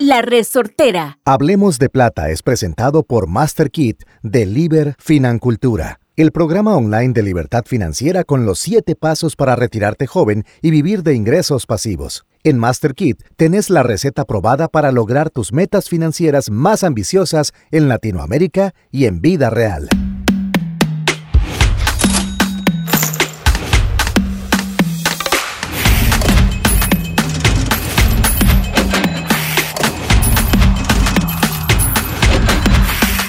[0.00, 1.18] La Resortera.
[1.26, 7.64] Hablemos de Plata es presentado por MasterKit de Liber Financultura, el programa online de libertad
[7.66, 12.24] financiera con los 7 pasos para retirarte joven y vivir de ingresos pasivos.
[12.44, 18.72] En MasterKit tenés la receta probada para lograr tus metas financieras más ambiciosas en Latinoamérica
[18.90, 19.86] y en vida real.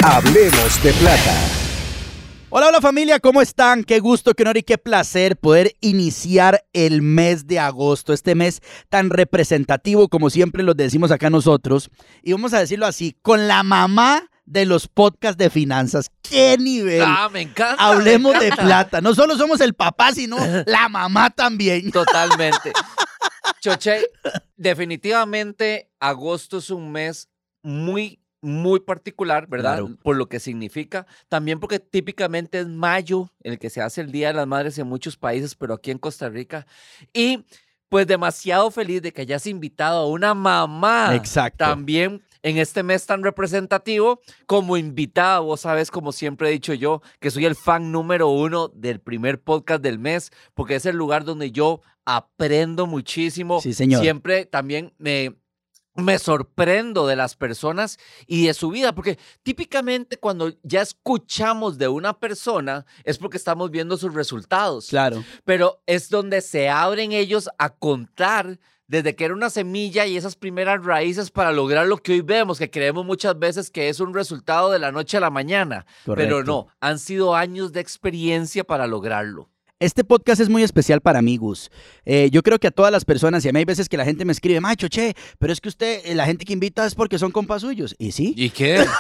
[0.04, 1.36] Hablemos de plata.
[2.50, 3.84] Hola, hola familia, ¿cómo están?
[3.84, 8.62] Qué gusto, qué honor y qué placer poder iniciar el mes de agosto, este mes
[8.90, 11.92] tan representativo como siempre lo decimos acá nosotros.
[12.24, 16.10] Y vamos a decirlo así, con la mamá de los podcasts de finanzas.
[16.24, 17.04] ¡Qué nivel!
[17.06, 17.82] Ah, me encanta.
[17.82, 19.02] Hablemos me de plata.
[19.02, 21.92] No solo somos el papá, sino la mamá también.
[21.92, 22.74] Totalmente.
[23.62, 24.02] Choche,
[24.58, 27.30] definitivamente agosto es un mes
[27.64, 29.80] muy, muy particular, ¿verdad?
[29.80, 29.98] Claro.
[30.02, 31.06] Por lo que significa.
[31.30, 34.88] También porque típicamente es mayo el que se hace el Día de las Madres en
[34.88, 36.66] muchos países, pero aquí en Costa Rica.
[37.14, 37.46] Y
[37.90, 41.14] pues demasiado feliz de que hayas invitado a una mamá.
[41.14, 41.66] Exacto.
[41.66, 45.40] También en este mes tan representativo como invitada.
[45.40, 49.42] Vos sabes, como siempre he dicho yo, que soy el fan número uno del primer
[49.42, 53.62] podcast del mes, porque es el lugar donde yo aprendo muchísimo.
[53.62, 54.02] Sí, señor.
[54.02, 55.36] Siempre también me,
[55.96, 57.98] me sorprendo de las personas
[58.28, 63.72] y de su vida, porque típicamente cuando ya escuchamos de una persona es porque estamos
[63.72, 65.24] viendo sus resultados Claro.
[65.44, 70.36] pero es donde se abren ellos a contar desde que era una semilla y esas
[70.36, 74.14] primeras raíces para lograr lo que hoy vemos, que creemos muchas veces que es un
[74.14, 76.44] resultado de la noche a la mañana, pero Correcto.
[76.44, 79.50] no, han sido años de experiencia para lograrlo.
[79.82, 81.72] Este podcast es muy especial para mí, Gus.
[82.06, 84.06] Eh, yo creo que a todas las personas, y a mí hay veces que la
[84.06, 86.94] gente me escribe, macho, che, pero es que usted, eh, la gente que invita es
[86.94, 87.96] porque son compas suyos.
[87.98, 88.36] ¿Y sí?
[88.38, 88.86] ¿Y qué?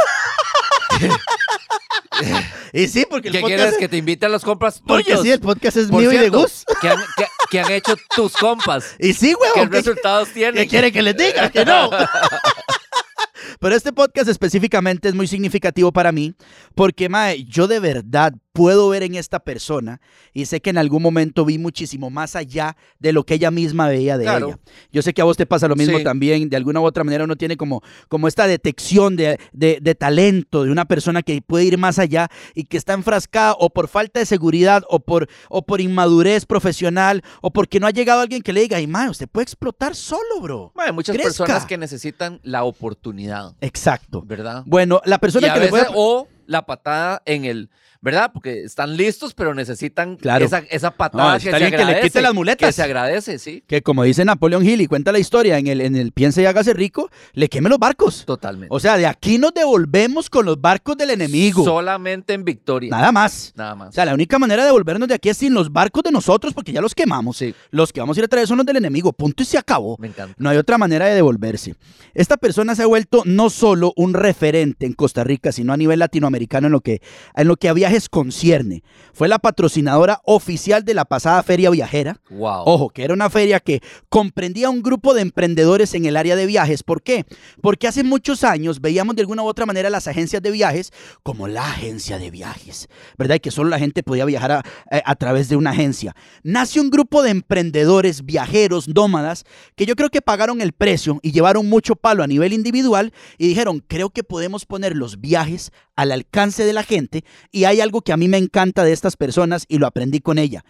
[2.74, 3.58] Y sí, porque el ¿Qué podcast...
[3.59, 5.22] quieres que te invite a las compras Porque tuyos?
[5.24, 6.64] sí, el podcast es Por mío y de Gus.
[6.80, 8.96] ¿qué han, qué- qué han hecho tus compas?
[9.00, 9.70] Y sí, ¿Qué huevón.
[9.72, 10.70] ¿qué- resultados ¿Qué tienen?
[10.70, 11.50] quiere que les diga?
[11.50, 11.90] Que no.
[13.59, 16.34] Pero este podcast específicamente es muy significativo para mí
[16.75, 20.01] porque, mae, yo de verdad puedo ver en esta persona
[20.34, 23.88] y sé que en algún momento vi muchísimo más allá de lo que ella misma
[23.88, 24.47] veía de Claro.
[24.47, 24.59] ella.
[24.91, 26.03] Yo sé que a vos te pasa lo mismo Sí.
[26.03, 26.50] también.
[26.50, 30.63] De alguna u otra manera uno tiene como, como esta detección de, de- de talento
[30.63, 34.19] de una persona que puede ir más allá y que está enfrascada o por falta
[34.19, 38.53] de seguridad o por, o por inmadurez profesional o porque no ha llegado alguien que
[38.53, 40.72] le diga, ay, mae, usted puede explotar solo, bro.
[40.75, 41.29] Bueno, hay muchas Crezca.
[41.45, 44.22] personas que necesitan la oportunidad, Exacto.
[44.25, 44.63] ¿verdad?
[44.66, 45.88] Bueno, la Y persona a que le a...
[45.95, 47.69] o la patada en el,
[48.01, 48.31] ¿verdad?
[48.34, 50.45] Porque están listos, pero necesitan Claro.
[50.45, 52.07] esa, patada que se alguien que le agradece.
[52.07, 52.67] quite las muletas.
[52.67, 53.63] Que se agradece, sí.
[53.67, 56.45] Que como dice Napoleón Hill y cuenta la historia en el, en el Piense y
[56.45, 58.25] hágase rico, le queme los barcos.
[58.25, 58.73] Totalmente.
[58.73, 61.63] O sea, de aquí nos devolvemos con los barcos del enemigo.
[61.63, 62.90] Solamente en victoria.
[62.90, 63.53] Nada más.
[63.56, 63.90] Nada más.
[63.90, 66.53] O sea, la única manera de devolvernos de aquí es sin los barcos de nosotros,
[66.53, 67.38] porque ya los quemamos.
[67.38, 67.53] Sí.
[67.69, 69.13] Los que vamos a ir a traer son los del enemigo.
[69.13, 69.97] Punto y se acabó.
[70.00, 70.35] Me encanta.
[70.38, 71.75] No hay otra manera de devolverse.
[72.13, 76.00] Esta persona se ha vuelto no solo un referente en Costa Rica, sino a nivel
[76.00, 77.01] latinoamericano en lo que,
[77.35, 78.84] en lo que a viajes concierne.
[79.13, 82.22] Fue la patrocinadora oficial de la pasada feria viajera.
[82.29, 82.63] Wow.
[82.66, 86.46] Ojo, que era una feria que comprendía un grupo de emprendedores en el área de
[86.46, 86.84] viajes.
[86.84, 87.25] ¿Por qué?
[87.62, 90.91] Porque hace muchos años veíamos de alguna u otra manera las agencias de viajes
[91.24, 92.88] como la agencia de viajes,
[93.18, 93.35] ¿verdad?
[93.35, 94.63] Y que solo la gente podía viajar a, a-
[95.06, 96.16] a través de una agencia.
[96.44, 99.44] Nace un grupo de emprendedores, viajeros, nómadas,
[99.75, 103.47] que yo creo que pagaron el precio y llevaron mucho palo a nivel individual y
[103.47, 105.72] dijeron, creo que podemos poner los viajes
[106.02, 109.16] al alcance de la gente y hay algo que a mí me encanta de estas
[109.18, 110.64] personas y lo aprendí con ella.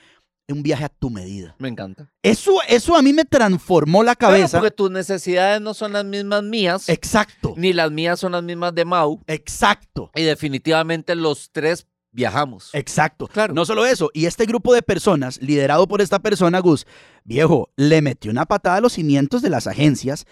[0.48, 1.56] Un viaje a tu medida.
[1.60, 2.12] Me encanta.
[2.24, 4.60] Eso, eso a mí me transformó la Claro, cabeza.
[4.60, 8.76] porque tus necesidades no son las mismas mías, Exacto, ni las mías son las mismas
[8.76, 9.22] de Mau.
[9.28, 12.72] exacto, Y definitivamente los tres viajamos.
[12.74, 13.28] exacto.
[13.28, 13.54] Claro.
[13.54, 16.86] No solo eso, y este grupo de personas, liderado por esta persona, Gus,
[17.24, 20.26] viejo, le metió una patada a los cimientos de las agencias,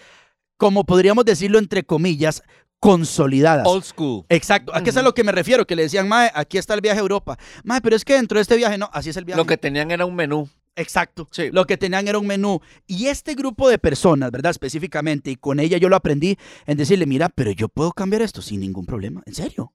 [0.58, 2.42] como podríamos decirlo entre comillas,
[2.80, 3.66] consolidadas.
[3.66, 4.24] Old school.
[4.28, 5.66] Exacto, ¿a qué es a lo que me refiero?
[5.66, 7.38] Que le decían, Mae, aquí está el viaje a Europa.
[7.62, 9.38] Mae, pero es que dentro de este viaje, no, así es el viaje.
[9.38, 10.48] Lo que tenían era un menú.
[10.76, 11.28] Exacto.
[11.30, 11.50] Sí.
[11.52, 12.60] Lo que tenían era un menú.
[12.86, 14.50] Y este grupo de personas, ¿verdad?
[14.50, 18.40] Específicamente, y con ella yo lo aprendí en decirle, mira, pero yo puedo cambiar esto
[18.40, 19.22] sin ningún problema.
[19.26, 19.72] ¿En serio?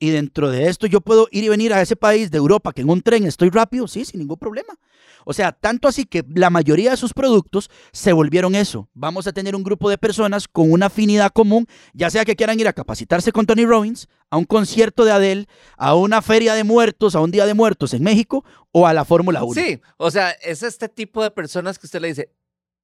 [0.00, 2.82] Y dentro de esto yo puedo ir y venir a ese país de Europa que
[2.82, 4.78] en un tren estoy rápido, sí, sin ningún problema.
[5.24, 8.88] O sea, tanto así que la mayoría de sus productos se volvieron eso.
[8.94, 12.58] Vamos a tener un grupo de personas con una afinidad común, ya sea que quieran
[12.60, 15.46] ir a capacitarse con Tony Robbins, a un concierto de Adele,
[15.76, 19.04] a una feria de muertos, a un día de muertos en México o a la
[19.04, 19.54] Fórmula 1.
[19.54, 22.32] Sí, o sea, es este tipo de personas que usted le dice,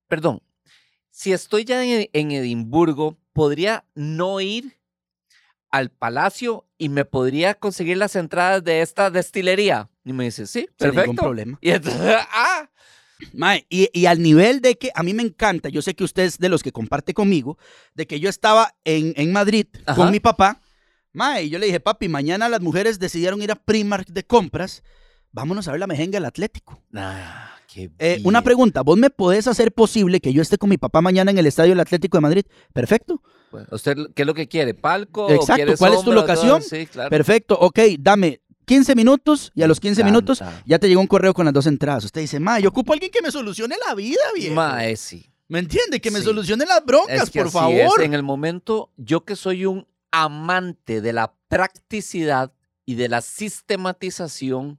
[0.08, 0.43] perdón,
[1.11, 4.76] si estoy ya en, en Edimburgo, podría no ir
[5.75, 9.91] al palacio y me podría conseguir las entradas de esta destilería.
[10.05, 11.23] Y me dice, sí, Sin ningún perfecto.
[11.23, 11.59] problema.
[11.61, 12.00] Y entonces,
[12.32, 12.71] ah,
[13.32, 16.23] Mae, y, y al nivel de que a mí me encanta, yo sé que usted
[16.25, 17.59] es de los que comparte conmigo,
[17.94, 19.97] de que yo estaba en, en Madrid Ajá.
[19.97, 20.61] con mi papá,
[21.12, 24.82] Mae, y yo le dije, papi, mañana las mujeres decidieron ir a Primark de compras,
[25.32, 26.81] vámonos a ver la mejenga del Atlético.
[26.94, 31.00] ah, Eh, una pregunta, ¿vos me podés hacer posible que yo esté con mi papá
[31.00, 32.44] mañana en el estadio del Atlético de Madrid?
[32.73, 34.75] Perfecto, Bueno, ¿Usted qué es lo que quiere?
[34.75, 35.31] ¿Palco?
[35.31, 36.62] Exacto, ¿Quiere ¿cuál es tu locación?
[36.62, 37.11] Sí, claro.
[37.11, 41.35] perfecto, ok, dame 15 minutos y a los 15 minutos ya te llegó un correo
[41.35, 42.05] con las dos entradas.
[42.05, 44.55] Usted dice, ma, yo ocupo a alguien que me solucione la vida, viejo.
[44.55, 45.26] Mae, sí.
[45.49, 46.00] ¿Me entiende?
[46.00, 46.25] Que me Sí.
[46.25, 48.00] solucione las broncas, Es que por así favor.
[48.00, 48.05] es.
[48.06, 52.53] En el momento, yo que soy un amante de la practicidad
[52.87, 54.79] y de la sistematización,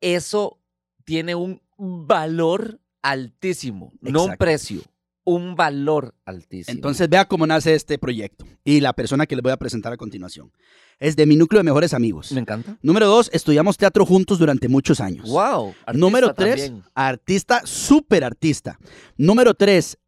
[0.00, 0.58] eso
[1.04, 4.80] tiene un valor altísimo, no un precio,
[5.24, 6.74] un valor altísimo.
[6.74, 9.96] Entonces vea cómo nace este proyecto y la persona que les voy a presentar a
[9.96, 10.52] continuación.
[10.98, 12.32] Es de mi núcleo de mejores amigos.
[12.32, 12.78] me encanta.
[12.82, 15.28] Número dos, estudiamos teatro juntos durante muchos años.
[15.28, 15.74] Wow.
[15.92, 16.84] Número tres, también.
[16.94, 18.78] artista, súper artista.
[19.16, 19.98] Número tres,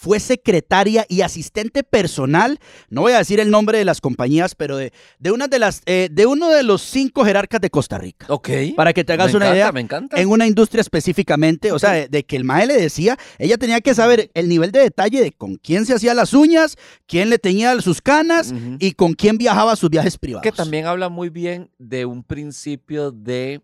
[0.00, 2.58] fue secretaria y asistente personal,
[2.88, 5.82] no voy a decir el nombre de las compañías, pero de, de, una de, las,
[5.84, 8.24] eh, de uno de los cinco jerarcas de Costa Rica.
[8.30, 8.48] Ok.
[8.76, 10.18] Para que te hagas me una encanta, idea, Me encanta.
[10.18, 13.82] en una industria específicamente, o sea, de, de que el mae le decía, ella tenía
[13.82, 17.38] que saber el nivel de detalle de con quién se hacía las uñas, quién le
[17.38, 20.42] tenía sus canas y con quién viajaba a sus viajes privados.
[20.44, 23.60] que también habla muy bien de un principio de,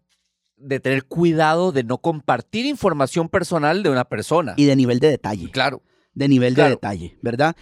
[0.58, 4.52] de tener cuidado de no compartir información personal de una persona.
[4.58, 5.80] Y de nivel de detalle, claro.
[6.16, 7.54] De nivel de detalle, ¿verdad?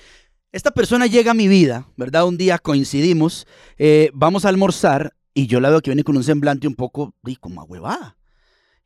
[0.53, 2.25] Esta persona llega a mi vida, ¿verdad?
[2.27, 3.47] Un día coincidimos,
[3.77, 7.13] eh, vamos a almorzar y yo la veo que viene con un semblante un poco,
[7.27, 8.17] y como ahuevada.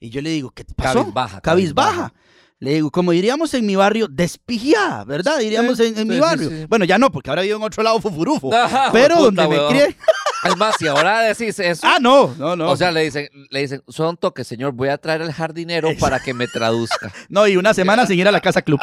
[0.01, 1.01] Y yo le digo, ¿qué te pasó?
[1.01, 1.91] Cabizbaja, cabizbaja.
[1.93, 2.15] cabizbaja.
[2.61, 5.39] Le digo, como diríamos en mi barrio, despijada, ¿verdad?
[5.39, 6.49] Diríamos Sí, en, en sí, mi barrio.
[6.49, 6.67] sí.
[6.69, 8.53] Bueno, ya no, porque ahora vivo en otro lado fufurufo.
[8.55, 9.97] Ajá, pero puta, donde me crié.
[10.45, 12.71] Es más, si ahora decís eso, Ah, no, no, no.
[12.71, 16.21] o sea, le dicen, le dicen, son toques, señor, voy a traer al jardinero para
[16.21, 17.13] que me traduzca.
[17.29, 18.79] no, y una semana sin ir a la casa club.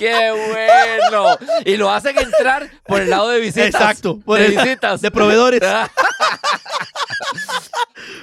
[0.00, 0.30] ¡Qué
[1.10, 1.36] bueno!
[1.64, 3.66] Y lo hacen entrar por el lado de visitas.
[3.68, 5.00] Exacto, por de el- visitas.
[5.02, 5.60] de proveedores.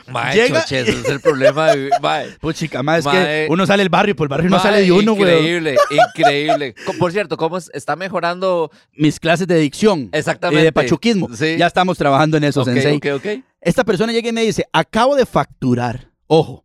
[0.07, 1.67] Mae, Llega- choche, ese es el problema.
[1.71, 2.35] De, mae.
[2.39, 3.45] Pues chica, es Mae.
[3.45, 5.31] que uno sale del barrio y por el barrio no sale de uno, güey.
[5.33, 6.75] Increíble, increíble.
[6.97, 7.69] Por cierto, ¿cómo es?
[7.73, 8.71] está mejorando?
[8.93, 10.61] Mis clases de dicción Exactamente.
[10.61, 11.29] y de pachuquismo.
[11.35, 11.57] Sí.
[11.57, 12.95] Ya estamos trabajando en eso, Ok, sensei.
[12.97, 13.25] ok, ok.
[13.61, 16.63] Esta persona llega y me dice, acabo de facturar, ojo,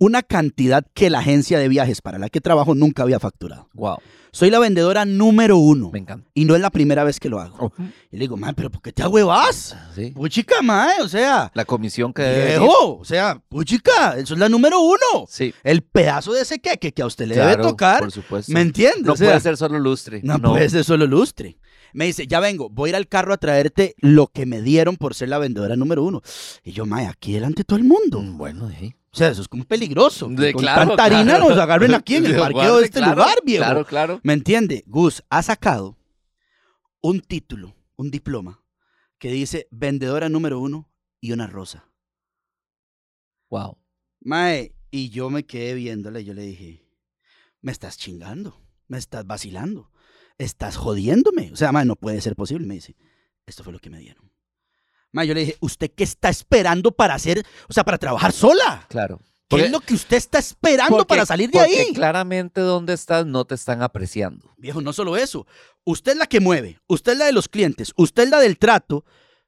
[0.00, 3.68] una cantidad que la agencia de viajes para la que trabajo nunca había facturado.
[3.74, 3.98] Wow,
[4.32, 5.90] Soy la vendedora número uno.
[5.92, 6.28] me encanta.
[6.34, 7.72] Y no es la primera vez que lo hago.
[8.10, 9.76] Y le digo, mae, pero ¿por qué te huevas?
[9.94, 10.10] Sí.
[10.12, 14.80] Puchica, mae, o sea, La comisión que viejo, o sea, puchica, eso es la número
[14.80, 15.26] uno.
[15.28, 15.52] Sí.
[15.62, 18.52] El pedazo de ese queque que a usted le claro, debe tocar, Por supuesto.
[18.52, 19.02] ¿me entiende?
[19.02, 20.20] No O sea, puede ser solo lustre.
[20.24, 21.58] No, puede ser solo lustre.
[21.92, 24.96] Me dice, ya vengo, voy a ir al carro a traerte lo que me dieron
[24.96, 26.22] por ser la vendedora número uno.
[26.62, 28.20] Y yo, mae, aquí delante de todo el mundo.
[28.20, 28.94] Mm, Bueno, sí.
[29.12, 30.28] O sea, eso es como peligroso.
[30.28, 31.48] De- con claro, tanta harina claro.
[31.48, 33.64] nos agarren aquí en el parqueo de este claro, lugar, viejo.
[33.64, 34.20] Claro, claro.
[34.22, 34.84] ¿Me entiende?
[34.86, 35.98] Gus ha sacado
[37.00, 38.62] un título, un diploma,
[39.18, 40.90] que dice vendedora número uno
[41.20, 41.90] y una rosa.
[43.50, 43.78] Wow.
[44.20, 46.86] Mae, y yo me quedé viéndole y yo le dije,
[47.62, 49.90] me estás chingando, me estás vacilando,
[50.38, 51.50] estás jodiéndome.
[51.52, 52.66] O sea, mae, no puede ser posible.
[52.66, 52.96] Me dice,
[53.44, 54.29] esto fue lo que me dieron.
[55.12, 58.86] Mae, yo le dije, ¿usted qué está esperando para hacer, o sea, para trabajar sola?
[58.88, 59.18] Claro.
[59.18, 61.92] ¿Qué Porque- es lo que usted está esperando porque- para salir de porque ahí?
[61.92, 64.54] claramente donde estás no te están apreciando.
[64.56, 65.46] Viejo, no solo eso.
[65.84, 68.58] Usted es la que mueve, usted es la de los clientes, usted es la del
[68.58, 69.04] trato.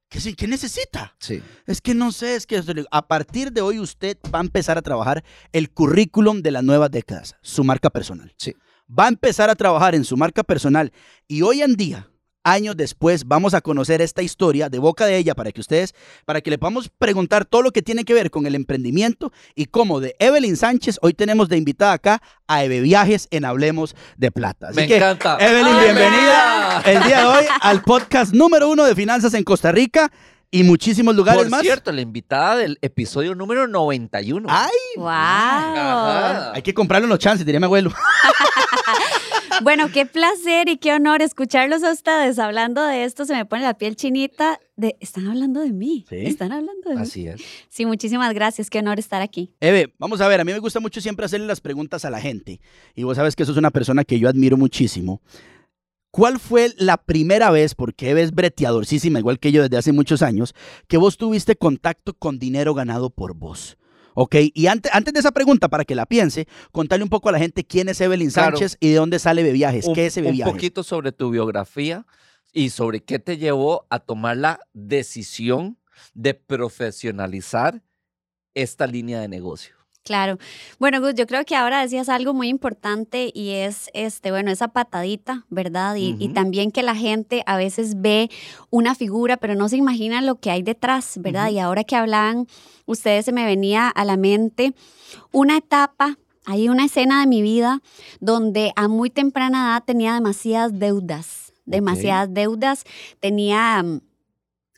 [0.09, 1.15] ¿Qué, sí- qué necesita?
[1.21, 1.41] Sí.
[1.67, 4.83] Es que no sé, es que a partir de hoy usted va a empezar a
[4.83, 8.35] trabajar el currículum de las nuevas décadas, su marca personal.
[8.37, 8.55] Sí.
[8.91, 10.93] Va a empezar a trabajar en su marca personal
[11.29, 12.11] y hoy en día,
[12.45, 15.95] años después, vamos a conocer esta historia de boca de ella para que ustedes,
[16.25, 19.67] para que le podamos preguntar todo lo que tiene que ver con el emprendimiento y
[19.67, 24.31] cómo de Evelyn Sánchez, hoy tenemos de invitada acá a Eve Viajes en Hablemos de
[24.31, 24.69] Plata.
[24.69, 25.39] Así Me que, encanta.
[25.41, 26.83] Evelyn, ¡Ay, bienvenida bienvenida!
[26.87, 30.11] el día de hoy al podcast número uno de finanzas en Costa Rica.
[30.53, 31.63] Y muchísimos lugares Por más.
[31.63, 34.47] cierto, la invitada del episodio número 91.
[34.51, 35.09] Ay, ¡Wow!
[35.09, 36.53] Ajá.
[36.55, 37.91] hay que comprarle unos chances, diría mi abuelo.
[39.63, 43.25] Bueno, qué placer y qué honor escucharlos a ustedes hablando de esto.
[43.25, 44.59] Se me pone la piel chinita.
[44.77, 46.05] De, están hablando de mí.
[46.09, 46.17] Sí.
[46.17, 47.03] Están hablando de mí.
[47.03, 47.41] Así es.
[47.69, 48.71] Sí, muchísimas gracias.
[48.71, 49.53] Qué honor estar aquí.
[49.61, 52.21] Eve, vamos a ver, a mí me gusta mucho siempre hacerle las preguntas a la
[52.21, 52.61] gente.
[52.95, 55.21] Y vos sabes que eso es una persona que yo admiro muchísimo.
[56.13, 60.21] ¿Cuál fue la primera vez, porque Eve es breteadorcísima, igual que yo desde hace muchos
[60.21, 60.55] años,
[60.87, 63.79] que vos tuviste contacto con dinero ganado por vos?
[64.15, 64.37] ¿Ok?
[64.53, 67.39] Y antes, antes de esa pregunta, para que la piense, contale un poco a la
[67.39, 68.59] gente quién es Evelyn Claro.
[68.59, 69.87] Sánchez y de dónde sale Beviajes.
[69.87, 70.53] un, ¿Qué es un Beviajes?
[70.53, 72.07] poquito sobre tu biografía
[72.53, 75.79] y sobre qué te llevó a tomar la decisión
[76.13, 77.83] de profesionalizar
[78.53, 79.77] esta línea de negocio.
[80.05, 80.39] Claro.
[80.81, 84.69] Bueno, Gus, yo creo que ahora decías algo muy importante y es, este, bueno, esa
[84.69, 85.95] patadita, ¿verdad?
[85.95, 88.29] Y, y también que la gente a veces ve
[88.71, 91.51] una figura, pero no se imagina lo que hay detrás, ¿verdad?
[91.51, 92.49] Y ahora que hablaban
[92.85, 94.75] ustedes, se me venía a la mente
[95.31, 97.81] una etapa, hay una escena de mi vida
[98.19, 102.85] donde a muy temprana edad tenía demasiadas deudas, demasiadas deudas,
[103.21, 103.85] tenía...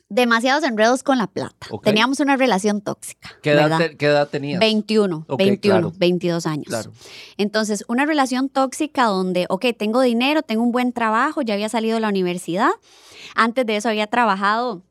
[0.07, 1.67] Demasiados enredos con la plata.
[1.83, 3.31] Teníamos una relación tóxica.
[3.41, 4.59] ¿Qué edad, te- qué edad tenías?
[4.59, 5.93] 21, Ok, 21, claro.
[5.97, 6.67] 22 años.
[6.67, 6.91] Claro.
[7.37, 11.95] Entonces, una relación tóxica donde, ok, tengo dinero, tengo un buen trabajo, ya había salido
[11.95, 12.69] de la universidad.
[13.33, 14.83] Antes de eso había trabajado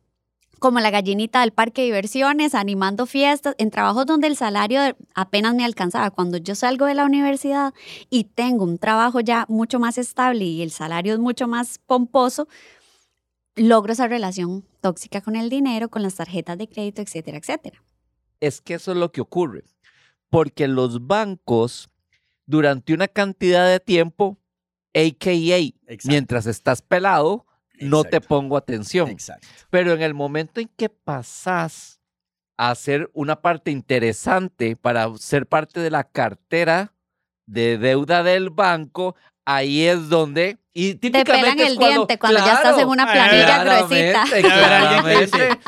[0.58, 4.80] como la gallinita del parque de diversiones, animando fiestas, en trabajos donde el salario
[5.14, 6.10] apenas me alcanzaba.
[6.10, 7.74] Cuando yo salgo de la universidad
[8.08, 12.48] y tengo un trabajo ya mucho más estable y el salario es mucho más pomposo,
[13.56, 17.82] logro esa relación tóxica con el dinero, con las tarjetas de crédito, etcétera, etcétera.
[18.40, 19.64] Es que eso es lo que ocurre.
[20.28, 21.88] Porque los bancos,
[22.46, 24.38] durante una cantidad de tiempo,
[24.94, 25.96] a.k.a.
[26.04, 27.46] mientras estás pelado,
[27.80, 29.10] no te pongo atención.
[29.10, 29.46] Exacto.
[29.70, 32.00] Pero en el momento en que pasas
[32.56, 36.94] a ser una parte interesante para ser parte de la cartera
[37.46, 40.58] de deuda del banco, ahí es donde...
[40.76, 44.24] Y Te típicamente pelan es el diente cuando ya estás en una planilla gruesita.
[44.40, 45.58] Claramente.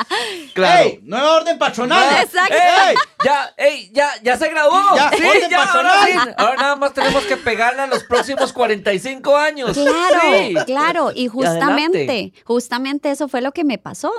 [0.53, 0.89] Claro.
[0.89, 1.01] ¡Ey!
[1.05, 2.03] ¡Nueva orden patronal!
[2.23, 2.55] Exacto.
[2.55, 2.97] ¡Ey!
[3.25, 4.83] Ya, ey, ya, ya se graduó.
[4.97, 6.29] Ya, sí, orden ya, ahora, patronal.
[6.29, 6.35] sí.
[6.39, 9.75] Ahora nada más tenemos que pegarle a los próximos 45 años.
[9.77, 10.55] Claro, Sí.
[10.67, 14.11] claro, y justamente, justamente eso fue lo que me pasó.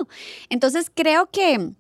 [0.50, 1.72] Entonces creo que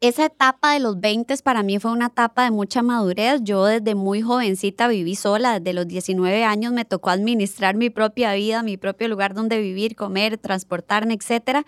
[0.00, 3.40] esa etapa de los 20 para mí fue una etapa de mucha madurez.
[3.42, 8.32] Yo desde muy jovencita viví sola, desde los 19 años me tocó administrar mi propia
[8.32, 11.66] vida, mi propio lugar donde vivir, comer, transportarme, etcétera.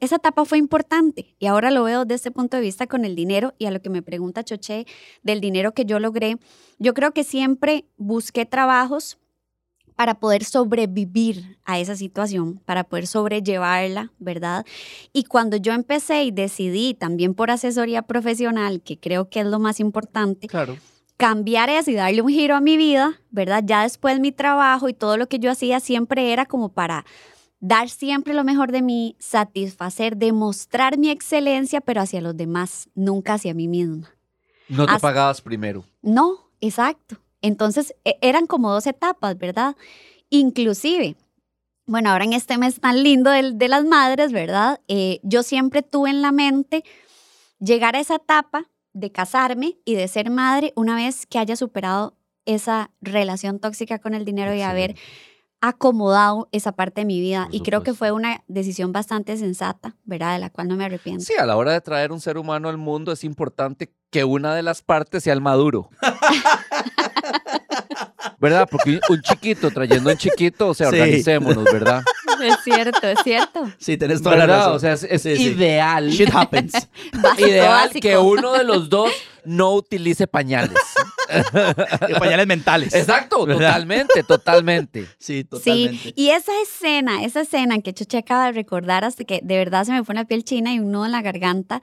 [0.00, 3.14] Esa etapa fue importante y ahora lo veo desde este punto de vista con el
[3.14, 4.84] dinero y a lo que me pregunta Choché
[5.22, 6.38] del dinero que yo logré.
[6.80, 9.18] Yo creo que siempre busqué trabajos
[9.96, 14.64] para poder sobrevivir a esa situación, para poder sobrellevarla, ¿verdad?
[15.12, 19.58] Y cuando yo empecé y decidí, también por asesoría profesional, que creo que es lo
[19.58, 20.76] más importante, Claro.
[21.16, 23.62] cambiar eso y darle un giro a mi vida, ¿verdad?
[23.64, 27.04] Ya después mi trabajo y todo lo que yo hacía siempre era como para
[27.60, 33.34] dar siempre lo mejor de mí, satisfacer, demostrar mi excelencia, pero hacia los demás, nunca
[33.34, 34.10] hacia mí misma.
[34.68, 35.84] No te pagabas primero.
[36.02, 37.18] No, exacto.
[37.42, 39.76] Entonces e- eran como dos etapas, ¿verdad?
[40.30, 41.16] Inclusive,
[41.86, 44.80] bueno, ahora en este mes tan lindo del- de, las madres, ¿verdad?
[44.88, 46.84] Eh, yo siempre tuve en la mente
[47.58, 52.14] llegar a esa etapa de casarme y de ser madre una vez que haya superado
[52.44, 54.96] esa relación tóxica con el dinero y haber
[55.60, 57.46] acomodado esa parte de mi vida.
[57.52, 60.34] Y creo que fue una decisión bastante sensata, ¿verdad?
[60.34, 61.24] De la cual no me arrepiento.
[61.24, 64.54] Sí, a la hora de traer un ser humano al mundo es importante que una
[64.56, 65.88] de las partes sea el maduro.
[68.42, 68.68] ¿Verdad?
[68.70, 70.96] Porque un chiquito trayendo un chiquito, o sea, Sí.
[70.98, 72.02] organicémonos, ¿verdad?
[72.42, 73.70] Es cierto, es cierto.
[73.78, 74.74] Sí, tenés toda la razón.
[74.74, 75.42] O sea, es, es Sí, sí.
[75.50, 76.10] ideal.
[76.10, 76.72] Shit happens.
[77.22, 78.00] Básico, Ideal básico.
[78.00, 79.10] que uno de los dos
[79.44, 80.76] no utilice pañales.
[82.18, 82.94] Pañales mentales.
[82.94, 83.68] Exacto, ¿Verdad?
[83.68, 85.06] totalmente, totalmente.
[85.18, 85.98] Sí, totalmente.
[86.02, 89.84] Sí, y esa escena, esa escena que Chuche acaba de recordar hasta que de verdad
[89.84, 91.80] se me fue la piel china y un nudo en la garganta,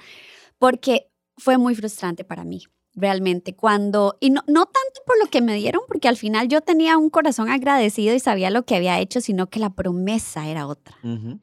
[0.57, 2.63] porque fue muy frustrante para mí,
[2.96, 6.62] realmente, cuando, y no, no tanto por lo que me dieron, porque al final yo
[6.62, 10.67] tenía un corazón agradecido y sabía lo que había hecho, sino que la promesa era
[10.67, 10.98] otra.
[11.03, 11.39] Ujú.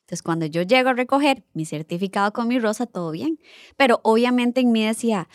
[0.00, 3.38] Entonces, cuando yo llego a recoger mi certificado con mi rosa, todo bien,
[3.76, 5.28] pero obviamente en mí decía...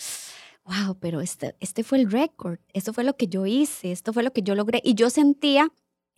[0.66, 4.22] Wow, pero este, este fue el récord, esto fue lo que yo hice, esto fue
[4.22, 4.82] lo que yo logré.
[4.84, 5.72] Y yo sentía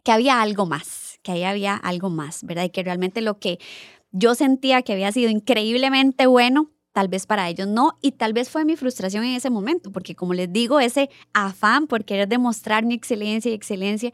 [0.04, 2.66] que había algo más, que ahí había algo más, ¿verdad?
[2.66, 3.60] Y que realmente lo que
[4.12, 8.50] yo sentía que había sido increíblemente bueno, tal vez para ellos no, y tal vez
[8.50, 12.83] fue mi frustración en ese momento, porque como les digo, ese afán por querer demostrar
[12.86, 14.12] mi excelencia y excelencia,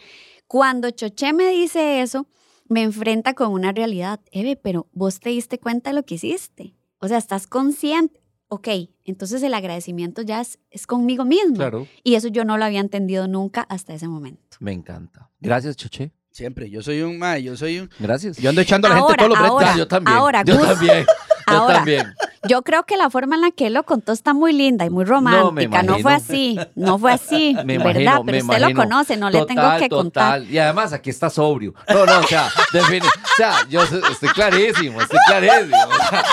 [0.47, 2.27] cuando Choché me dice eso,
[2.69, 4.19] me enfrenta con una realidad.
[4.31, 6.75] Eve, pero vos te diste cuenta de lo que hiciste.
[6.99, 8.21] O sea, estás consciente.
[8.49, 8.67] Ok,
[9.03, 11.55] entonces el agradecimiento ya es, es conmigo mismo.
[11.55, 14.57] Claro, Y eso yo no lo había entendido nunca hasta ese momento.
[14.61, 15.29] me encanta.
[15.41, 16.13] Gracias, Choche.
[16.31, 17.89] Siempre, yo soy un, mae, yo soy un...
[17.99, 18.37] Gracias.
[18.37, 19.77] Yo ando echando a la Ahora, gente todos los ahora.
[19.77, 20.17] yo también.
[20.17, 20.67] ahora, yo Gus.
[20.67, 21.05] también.
[21.49, 21.75] Yo Ahora.
[21.75, 22.13] también.
[22.47, 24.89] Yo creo que la forma en la que él lo contó está muy linda y
[24.89, 25.81] muy romántica.
[25.83, 28.01] No, fue así, no fue así, Me ¿verdad?
[28.01, 28.69] imagino, Pero usted imagino.
[28.69, 30.43] lo conoce, no le tengo Total, que contar.
[30.43, 31.73] Y además aquí está sobrio.
[31.89, 35.77] No, no, o sea, defini- o sea, yo estoy clarísimo, estoy clarísimo.
[35.89, 36.25] O sea,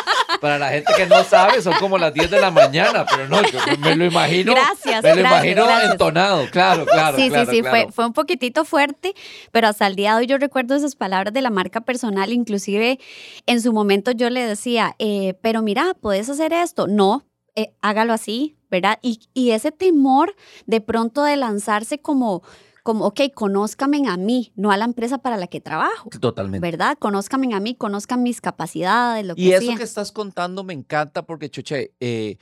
[0.44, 3.40] para la gente que no sabe, son como las 10 de la mañana, pero no,
[3.48, 4.52] yo me lo imagino.
[4.52, 5.92] Gracias, Me lo gracias, imagino gracias.
[5.92, 7.16] entonado, claro, claro.
[7.16, 7.84] sí, claro, sí, sí, claro.
[7.84, 9.14] Fue, fue un poquitito fuerte,
[9.52, 13.00] pero hasta el día de hoy yo recuerdo esas palabras de la marca personal, inclusive
[13.46, 16.88] en su momento yo le decía, eh, pero mira, puedes hacer esto.
[16.88, 17.24] No,
[17.54, 18.98] eh, hágalo así, ¿verdad?
[19.00, 20.36] Y, y ese temor
[20.66, 22.42] de pronto de lanzarse como,
[22.84, 26.10] como, ok, conózcame a mí, no a la empresa para la que trabajo.
[26.20, 26.60] Totalmente.
[26.70, 26.98] ¿Verdad?
[27.00, 29.76] Conózcame a mí, conozcan mis capacidades, lo que Y eso sea.
[29.76, 32.36] que estás contando me encanta porque, Choche, eh,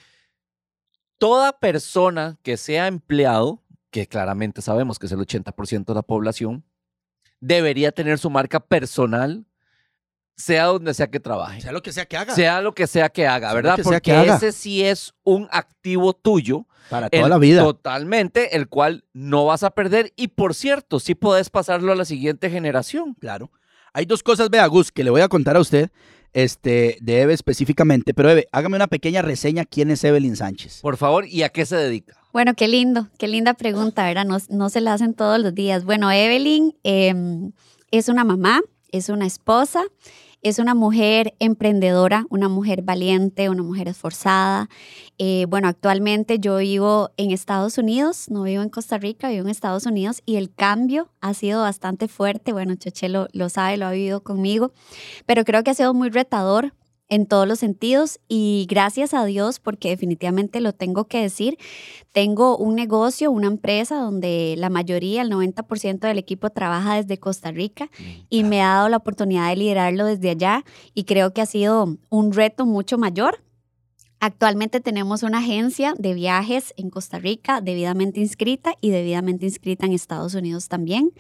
[1.19, 6.65] toda persona que sea empleado, que claramente sabemos que es el 80% de la población,
[7.39, 9.47] debería tener su marca personal,
[10.37, 11.61] sea donde sea que trabaje.
[11.61, 12.35] Sea lo que sea que haga.
[12.35, 13.77] Sea lo que sea que haga, Sea ¿verdad?
[13.77, 14.37] que Porque haga.
[14.37, 16.67] ese sí es un activo tuyo.
[16.91, 17.63] Para toda el- la vida.
[17.63, 20.13] Totalmente, el cual no vas a perder.
[20.17, 23.15] Y por cierto, sí puedes pasarlo a la siguiente generación.
[23.21, 23.51] Claro.
[23.95, 25.91] Hay dos cosas, vea, Gus, que le voy a contar a usted,
[26.33, 28.15] este, de Eve específicamente.
[28.15, 29.65] Pero Eve, hágame una pequeña reseña.
[29.65, 30.81] ¿Quién es Evelyn Sánchez?
[30.81, 32.17] Por favor, ¿y a qué se dedica?
[32.33, 34.25] Bueno, qué lindo, qué linda pregunta, ¿verdad?
[34.25, 35.85] No, no se la hacen todos los días.
[35.85, 37.53] Bueno, Evelyn em,
[37.91, 38.61] es una mamá,
[38.93, 39.83] es una esposa,
[40.43, 44.69] es una mujer emprendedora, una mujer valiente, una mujer esforzada.
[45.19, 49.51] Eh, bueno, actualmente yo vivo en Estados Unidos, no vivo en Costa Rica, vivo en
[49.51, 52.53] Estados Unidos y el cambio ha sido bastante fuerte.
[52.53, 54.73] Bueno, Cheche lo, lo sabe, lo ha vivido conmigo,
[55.27, 56.75] pero creo que ha sido muy retador
[57.13, 61.59] en todos los sentidos y gracias a Dios, porque definitivamente lo tengo que decir,
[62.11, 67.51] tengo un negocio, una empresa donde la mayoría, el 90% del equipo trabaja desde Costa
[67.51, 67.91] Rica
[68.31, 71.99] y me ha dado la oportunidad de liderarlo desde allá y creo que ha sido
[72.09, 73.43] un reto mucho mayor.
[74.25, 79.93] Actualmente tenemos una agencia de viajes en Costa Rica debidamente inscrita y debidamente inscrita en
[79.93, 81.11] Estados Unidos también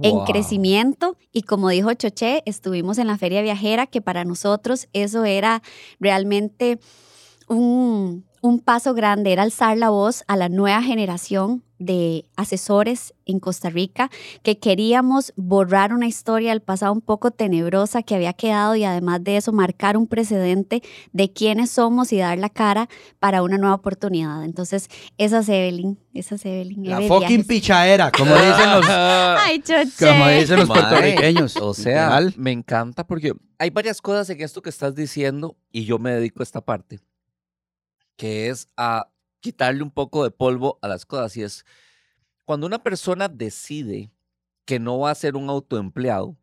[0.00, 1.16] en crecimiento.
[1.32, 5.60] Y como dijo Choché, estuvimos en la feria viajera que para nosotros eso era
[5.98, 6.78] realmente
[7.48, 13.40] un, un paso grande, era alzar la voz a la nueva generación de asesores en
[13.40, 14.10] Costa Rica
[14.42, 19.22] que queríamos borrar una historia del pasado un poco tenebrosa que había quedado y además
[19.22, 23.74] de eso marcar un precedente de quiénes somos y dar la cara para una nueva
[23.74, 24.44] oportunidad.
[24.44, 26.88] Entonces, esa es Evelyn, esa es Evelyn.
[26.88, 27.46] La Eve fucking Viajes.
[27.46, 29.62] pichaera, como dicen los, Ay,
[29.98, 31.56] como dicen los puertorriqueños.
[31.56, 35.98] O sea, me encanta porque hay varias cosas en esto que estás diciendo y yo
[35.98, 37.00] me dedico a esta parte,
[38.16, 39.08] que es a
[39.46, 41.36] quitarle un poco de polvo a las cosas.
[41.36, 41.64] Y es
[42.44, 44.10] cuando una persona decide
[44.64, 46.36] que no va a ser un autoempleado,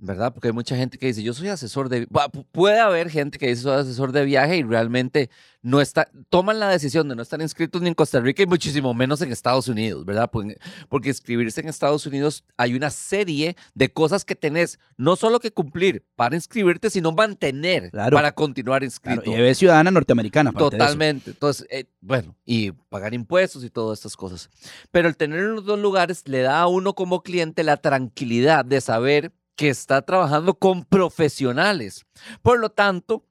[0.00, 0.32] ¿verdad?
[0.32, 2.06] Porque hay mucha gente que dice, yo soy asesor de...
[2.52, 5.30] Puede haber gente que dice, soy asesor de viaje y realmente
[5.62, 8.94] no está, toman la decisión de no estar inscritos ni en Costa Rica y muchísimo
[8.94, 10.30] menos en Estados Unidos, ¿verdad?
[10.32, 10.58] Porque,
[10.88, 15.50] porque inscribirse en Estados Unidos hay una serie de cosas que tenés no solo que
[15.52, 18.14] cumplir para inscribirte, sino mantener Claro.
[18.16, 19.22] para continuar inscrito.
[19.22, 20.52] Claro, y Eve es ciudadana norteamericana.
[20.52, 21.30] Totalmente.
[21.30, 24.48] Entonces, eh, bueno, y pagar impuestos y todas estas cosas.
[24.90, 28.64] Pero el tener en los dos lugares le da a uno como cliente la tranquilidad
[28.64, 32.06] de saber que está trabajando con profesionales.
[32.40, 33.26] Por lo tanto,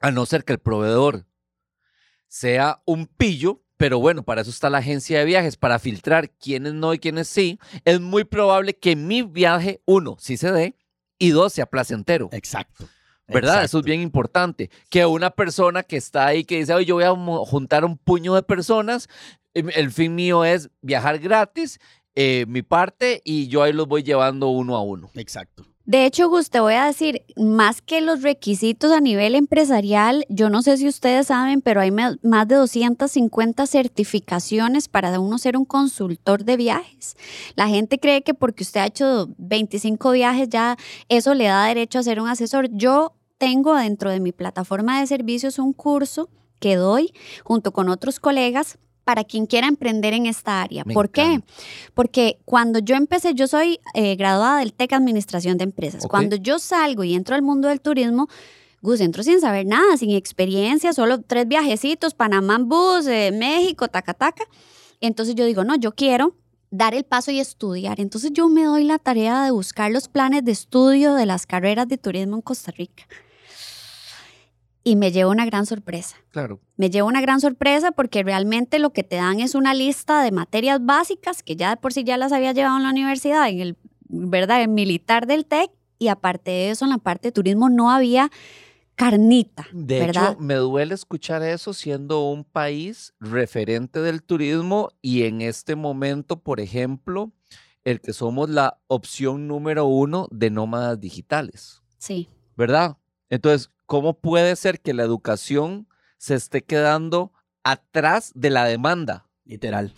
[0.00, 1.24] a no ser que el proveedor
[2.26, 6.74] sea un pillo, pero bueno, para eso está la agencia de viajes, para filtrar quiénes
[6.74, 10.76] no y quiénes sí, es muy probable que mi viaje, uno, sí se dé,
[11.16, 12.28] y dos, sea placentero.
[12.32, 12.88] Exacto.
[13.28, 13.58] ¿Verdad?
[13.58, 13.78] Eso Exacto.
[13.78, 14.68] es bien importante.
[14.90, 17.14] Que una persona que está ahí, que dice, oye, yo voy a
[17.46, 19.08] juntar un puño de personas,
[19.54, 21.78] em, el fin mío es viajar gratis,
[22.14, 25.10] eh, mi parte, y yo ahí los voy llevando uno a uno.
[25.14, 25.66] Exacto.
[25.84, 30.48] De hecho, Gus, te voy a decir, más que los requisitos a nivel empresarial, yo
[30.48, 35.64] no sé si ustedes saben, pero hay más de 250 certificaciones para uno ser un
[35.64, 37.16] consultor de viajes.
[37.56, 40.76] La gente cree que porque usted ha hecho 25 viajes ya
[41.08, 42.68] eso le da derecho a ser un asesor.
[42.70, 48.20] Yo tengo dentro de mi plataforma de servicios un curso que doy junto con otros
[48.20, 50.84] colegas para quien quiera emprender en esta área.
[50.84, 51.42] Me ¿Por qué?
[51.94, 56.06] Porque cuando yo empecé, yo soy eh, graduada del TEC Administración de Empresas.
[56.06, 58.28] Cuando yo salgo y entro al mundo del turismo,
[58.80, 63.88] Gus, entro sin saber nada, sin experiencia, solo tres viajecitos, Panamá en bus, eh, México,
[63.88, 64.44] taca, taca.
[65.00, 66.34] Entonces yo digo, no, yo quiero
[66.70, 68.00] dar el paso y estudiar.
[68.00, 71.86] Entonces yo me doy la tarea de buscar los planes de estudio de las carreras
[71.86, 73.04] de turismo en Costa Rica.
[74.84, 76.16] Y me llevo una gran sorpresa.
[76.30, 76.60] Claro.
[76.76, 80.32] Me llevo una gran sorpresa porque realmente lo que te dan es una lista de
[80.32, 83.60] materias básicas que ya de por sí ya las había llevado en la universidad, en
[83.60, 83.76] el,
[84.08, 84.62] ¿verdad?
[84.62, 85.70] El militar del TEC.
[85.98, 88.28] Y aparte de eso, en la parte de turismo no había
[88.94, 90.32] carnita, De ¿verdad?
[90.32, 96.40] hecho, me duele escuchar eso siendo un país referente del turismo y en este momento,
[96.40, 97.32] por ejemplo,
[97.84, 102.28] el que somos la opción número uno de nómadas digitales, sí.
[102.56, 102.96] ¿verdad?
[103.30, 107.30] Entonces, ¿cómo puede ser que la educación se esté quedando
[107.62, 109.28] atrás de la demanda?
[109.44, 109.92] Literal.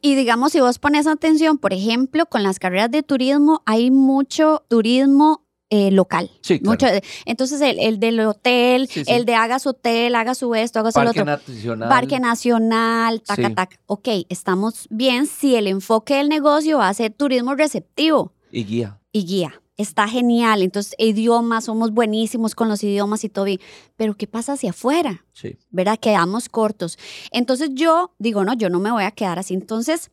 [0.00, 4.64] Y digamos, si vos pones atención, por ejemplo, con las carreras de turismo, hay mucho
[4.68, 6.30] turismo eh, local.
[6.40, 6.70] Sí, claro.
[6.70, 6.86] Mucho-
[7.26, 9.12] entonces, el, el del hotel, Sí, sí.
[9.12, 11.24] el de haga su hotel, haga su esto, haga su Parque otro.
[11.26, 11.88] Nacional.
[11.90, 13.54] Parque Nacional, taca, Sí.
[13.54, 13.76] taca.
[13.84, 19.00] Ok, estamos bien si el enfoque del negocio va a ser turismo receptivo y guía.
[19.12, 19.60] y guía.
[19.76, 20.62] Está genial.
[20.62, 23.60] Entonces, idiomas, somos buenísimos con los idiomas y todo bien.
[23.96, 25.24] Pero, ¿qué pasa hacia afuera?
[25.32, 25.58] Sí.
[25.70, 25.98] ¿verdad?
[25.98, 26.96] Quedamos cortos.
[27.32, 29.54] Entonces yo digo, no, yo no me voy a quedar así.
[29.54, 30.10] Entonces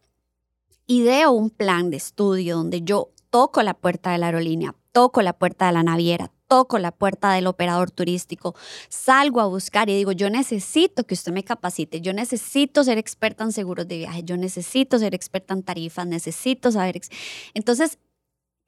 [0.87, 5.33] ideo un plan de estudio donde yo toco la puerta de la aerolínea, toco la
[5.33, 8.55] puerta de la naviera, toco la puerta del operador turístico,
[8.89, 13.45] salgo a buscar y digo, yo necesito que usted me capacite, yo necesito ser experta
[13.45, 16.97] en seguros de viaje, yo necesito ser experta en tarifas, necesito saber.
[16.97, 17.09] ex-".
[17.53, 17.99] Entonces,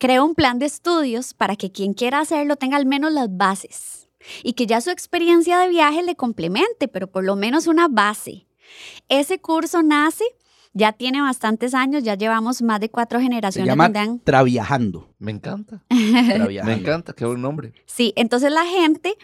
[0.03, 4.09] creo un plan de estudios para que quien quiera hacerlo tenga al menos las bases
[4.43, 8.45] y que ya su experiencia de viaje le complemente, pero por lo menos una base.
[9.07, 10.25] Ese curso nace,
[10.73, 15.07] ya tiene bastantes años, ya llevamos más de cuatro Se generaciones llama donde han- Traviajando.
[15.19, 15.81] Me encanta.
[15.87, 16.63] Traviajando.
[16.65, 17.13] Me encanta.
[17.13, 17.71] Qué buen nombre.
[17.85, 19.15] Sí, entonces la gente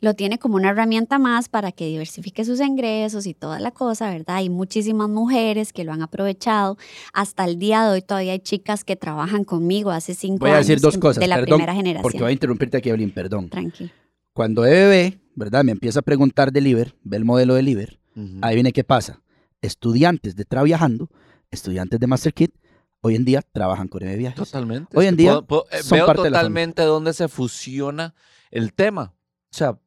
[0.00, 4.10] lo tiene como una herramienta más para que diversifique sus ingresos y toda la cosa,
[4.10, 4.36] ¿verdad?
[4.36, 6.76] Hay muchísimas mujeres que lo han aprovechado.
[7.14, 10.54] Hasta el día de hoy todavía hay chicas que trabajan conmigo hace cinco Voy a
[10.56, 10.66] años.
[10.66, 12.02] decir dos cosas, De la perdón, primera generación.
[12.02, 13.48] porque voy a interrumpirte aquí, Evelyn, perdón.
[13.48, 13.90] Tranquilo.
[14.32, 15.64] Cuando de bebé, ¿verdad?
[15.64, 17.98] Me empieza a preguntar de Liber, ve el modelo de Liber,
[18.42, 19.22] ahí viene qué pasa.
[19.62, 21.08] Estudiantes de Traviajando,
[21.50, 22.54] estudiantes de MasterKit,
[23.00, 24.36] hoy en día trabajan con M Viajes.
[24.36, 24.96] Totalmente.
[24.96, 28.14] Hoy en día puedo- puedo- eh, son veo parte de la totalmente dónde se fusiona
[28.50, 29.14] el tema.
[29.50, 29.78] O sea,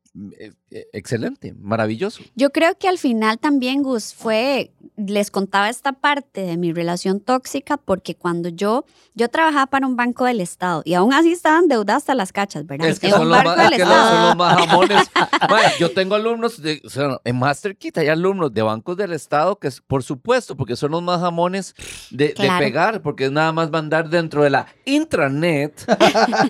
[0.71, 2.21] excelente, maravilloso.
[2.35, 7.19] Yo creo que al final también, Gus, fue, les contaba esta parte de mi relación
[7.19, 11.63] tóxica porque cuando yo, yo trabajaba para un banco del Estado y aún así estaban
[11.63, 12.87] endeudadas hasta las cachas, ¿verdad?
[12.89, 15.11] Es que En son los, más, es que los- son los más jamones.
[15.79, 19.69] Yo tengo alumnos, de, o sea, en MasterKit hay alumnos de bancos del Estado que,
[19.87, 21.73] por supuesto, porque son los más jamones
[22.11, 22.59] de, de Claro.
[22.65, 25.85] pegar, porque es nada más mandar dentro de la intranet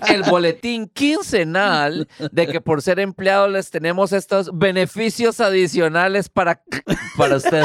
[0.08, 6.62] el boletín quincenal de que por ser empleados les tenemos estos beneficios adicionales para,
[7.18, 7.64] para usted.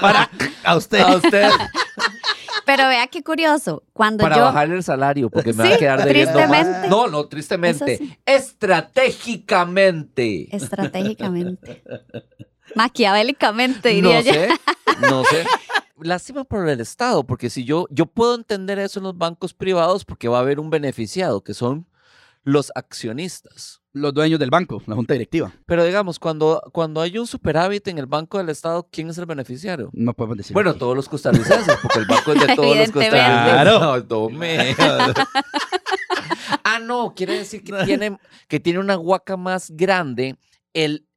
[0.00, 0.30] Para
[0.62, 1.00] a usted.
[1.00, 1.48] A usted.
[2.64, 4.42] Pero vea qué curioso, cuando Para yo...
[4.42, 6.88] bajarle el salario, porque me va Sí, a quedar debiendo más.
[6.88, 8.18] No, no, tristemente.
[8.26, 10.54] Estratégicamente.
[10.54, 11.82] Estratégicamente.
[12.74, 14.32] Maquiavélicamente, diría no yo.
[14.32, 14.48] sé,
[15.00, 15.44] no sé.
[16.00, 20.04] Lástima por el Estado, porque si yo, yo puedo entender eso en los bancos privados,
[20.04, 21.86] porque va a haber un beneficiado, que son
[22.42, 23.80] los accionistas.
[23.96, 25.50] Los dueños del banco, la junta directiva.
[25.64, 29.24] Pero digamos, cuando, cuando hay un superávit en el Banco del Estado, ¿quién es el
[29.24, 29.88] beneficiario?
[29.94, 30.52] No podemos decir.
[30.52, 30.80] Bueno, aquí.
[30.80, 33.52] todos los costarricenses, porque el banco es de todos los costarricenses.
[33.52, 33.80] Claro.
[33.80, 34.76] No, tome.
[36.64, 40.36] ah, no, quiere decir que tiene, que tiene una huaca más grande
[40.74, 41.08] el,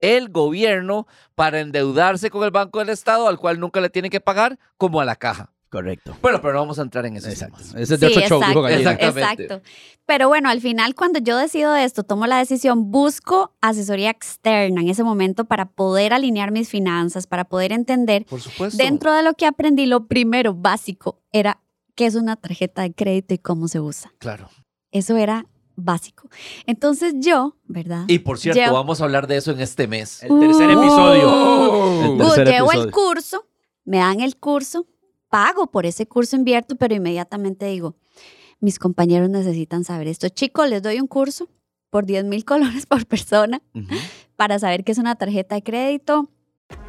[0.00, 4.20] el gobierno para endeudarse con el Banco del Estado, al cual nunca le tiene que
[4.20, 5.53] pagar, como a la caja.
[5.74, 6.16] Correcto.
[6.22, 7.28] Bueno, pero no vamos a entrar en eso.
[7.28, 7.58] Exacto.
[7.76, 8.90] Ese es de Sí, otro show, dijo exacto, Gallina.
[8.92, 9.42] Exactamente.
[9.44, 9.70] Exacto.
[10.06, 14.88] Pero bueno, al final cuando yo decido esto, tomo la decisión, busco asesoría externa en
[14.88, 18.24] ese momento para poder alinear mis finanzas, para poder entender.
[18.26, 18.76] Por supuesto.
[18.82, 21.60] Dentro de lo que aprendí, lo primero básico era
[21.94, 24.12] qué es una tarjeta de crédito y cómo se usa.
[24.18, 24.48] Claro.
[24.92, 26.28] Eso era básico.
[26.66, 28.04] Entonces yo, ¿verdad?
[28.06, 30.22] Y por cierto, Llevo- vamos a hablar de eso en este mes.
[30.22, 30.80] El tercer Uh.
[30.82, 32.04] episodio.
[32.04, 33.46] El Uh, tercer llevo el curso,
[33.84, 34.86] me dan el curso,
[35.34, 37.96] pago por ese curso, invierto, pero inmediatamente digo,
[38.60, 40.28] mis compañeros necesitan saber esto.
[40.28, 41.48] Chicos, les doy un curso
[41.90, 43.60] por 10 mil colores por persona
[44.36, 46.30] para saber qué es una tarjeta de crédito.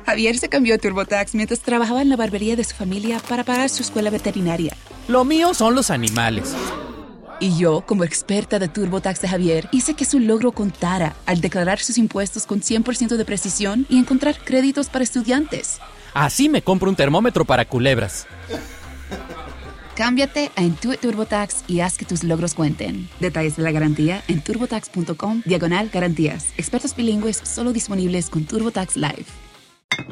[0.06, 3.68] Javier se cambió a TurboTax mientras trabajaba en la barbería de su familia para pagar
[3.72, 4.78] su escuela veterinaria.
[5.08, 6.56] Lo mío son los animales.
[7.40, 11.80] Y yo, como experta de TurboTax de Javier, hice que su logro contara al declarar
[11.80, 15.80] sus impuestos con 100% de precisión y encontrar créditos para estudiantes.
[16.14, 18.26] Así me compro un termómetro para culebras.
[19.96, 23.08] Cámbiate a Intuit TurboTax y haz que tus logros cuenten.
[23.20, 26.48] Detalles de la garantía en turbotax.com diagonal garantías.
[26.58, 29.26] Expertos bilingües solo disponibles con TurboTax Live.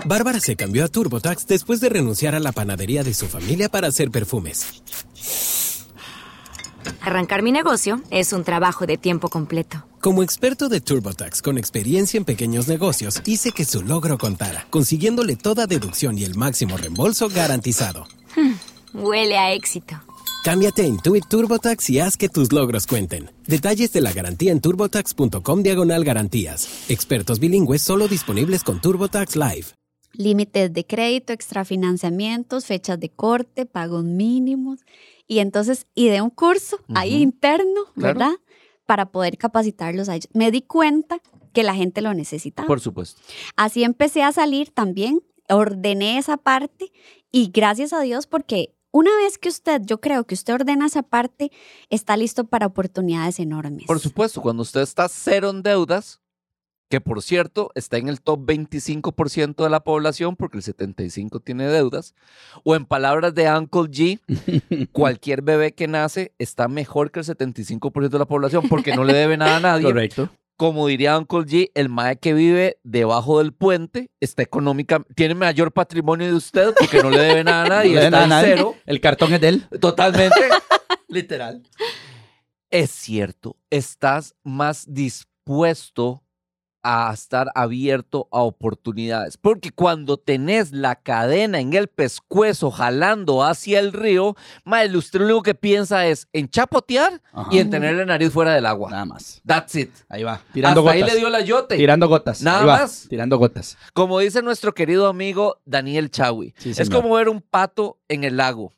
[0.05, 3.87] Bárbara se cambió a TurboTax después de renunciar a la panadería de su familia para
[3.87, 4.81] hacer perfumes.
[7.05, 9.83] Arrancar mi negocio es un trabajo de tiempo completo.
[9.99, 15.35] Como experto de TurboTax con experiencia en pequeños negocios, hice que su logro contara, consiguiéndole
[15.35, 18.07] toda deducción y el máximo reembolso garantizado.
[18.93, 19.95] Huele a éxito.
[20.45, 23.29] Cámbiate a Intuit TurboTax y haz que tus logros cuenten.
[23.47, 26.85] Detalles de la garantía en turbotax.com diagonal garantías.
[26.89, 29.65] Expertos bilingües solo disponibles con TurboTax Live.
[30.13, 34.79] límites de crédito, extrafinanciamientos, fechas de corte, pagos mínimos.
[35.33, 38.19] Y entonces, y de un curso ahí interno, Claro.
[38.19, 38.35] ¿verdad?
[38.85, 40.29] Para poder capacitarlos a ellos.
[40.33, 41.17] Me di cuenta
[41.53, 42.67] que la gente lo necesitaba.
[42.67, 43.19] Por supuesto.
[43.55, 46.91] Así empecé a salir también, ordené esa parte
[47.31, 51.01] y gracias a Dios porque una vez que usted, yo creo que usted ordena esa
[51.01, 51.51] parte,
[51.89, 53.85] está listo para oportunidades enormes.
[53.87, 56.21] Por supuesto, cuando usted está cero en deudas,
[56.93, 61.65] que por cierto está en el top 25% de la población porque el 75% tiene
[61.65, 62.13] deudas,
[62.63, 64.19] o en palabras de Uncle G,
[64.91, 69.13] cualquier bebé que nace está mejor que el 75% de la población porque no le
[69.13, 69.85] debe nada a nadie.
[69.85, 70.29] Correcto.
[70.55, 75.71] Como diría Uncle G, el mae que vive debajo del puente está económica, tiene mayor
[75.71, 78.75] patrimonio de usted porque no le debe nada a nadie, No está nada cero.
[78.85, 79.67] El cartón es de él.
[79.81, 80.41] Totalmente.
[81.07, 81.63] Literal.
[82.69, 86.23] Es cierto, estás más dispuesto
[86.83, 89.37] a estar abierto a oportunidades.
[89.37, 95.25] Porque cuando tenés la cadena en el pescuezo jalando hacia el río, mae, usted lo
[95.25, 97.49] único que piensa es en chapotear Ajá.
[97.51, 98.91] y en tener la nariz fuera del agua.
[98.91, 99.41] Nada más.
[99.45, 99.91] That's it.
[100.09, 100.41] Ahí va.
[100.53, 101.07] Tirando Hasta gotas.
[101.09, 101.77] ahí le dio la yote.
[101.77, 102.41] Tirando gotas.
[102.41, 103.05] Nada Ahí va, más.
[103.09, 103.77] Tirando gotas.
[103.93, 106.53] Como dice nuestro querido amigo Daniel Chawi.
[106.57, 108.73] Sí, es como ver un pato en el lago.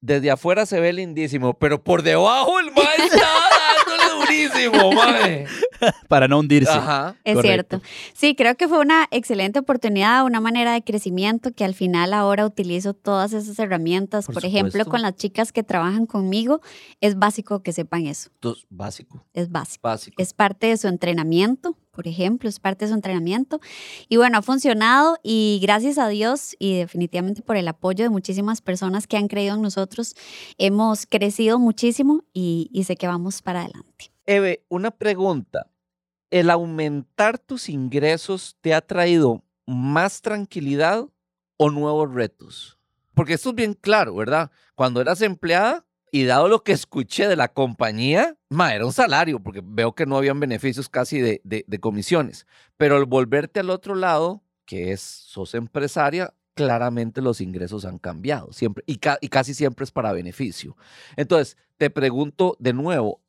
[0.00, 3.26] Desde afuera se ve lindísimo, pero por debajo el mae está
[4.18, 5.46] durísimo, mae.
[6.08, 6.70] Para no hundirse.
[6.72, 7.16] Ajá.
[7.24, 7.78] Es Correcto.
[7.80, 7.88] cierto.
[8.14, 12.46] Sí, creo que fue una excelente oportunidad, una manera de crecimiento que al final ahora
[12.46, 14.26] utilizo todas esas herramientas.
[14.26, 16.60] Por Por, ejemplo, con las chicas que trabajan conmigo,
[17.00, 18.30] es básico que sepan eso.
[18.34, 19.80] Entonces, básico, Es básico.
[19.82, 20.22] básico.
[20.22, 23.60] Es parte de su entrenamiento, por ejemplo, es parte de su entrenamiento.
[24.08, 28.60] Y bueno, ha funcionado y gracias a Dios y definitivamente por el apoyo de muchísimas
[28.60, 30.14] personas que han creído en nosotros,
[30.58, 34.12] hemos crecido muchísimo y, sé que vamos para adelante.
[34.26, 35.70] Eve, una pregunta.
[36.30, 41.06] ¿El aumentar tus ingresos te ha traído más tranquilidad
[41.56, 42.78] o nuevos retos?
[43.14, 44.50] Porque esto es bien claro, ¿verdad?
[44.74, 49.40] Cuando eras empleada y dado lo que escuché de la compañía, ma, era un salario,
[49.40, 52.46] porque veo que no habían beneficios casi de, comisiones.
[52.76, 58.52] Pero al volverte al otro lado, que es, sos empresaria, claramente los ingresos han cambiado,
[58.52, 60.76] siempre, y, y casi siempre es para beneficio.
[61.16, 63.20] Entonces, te pregunto de nuevo,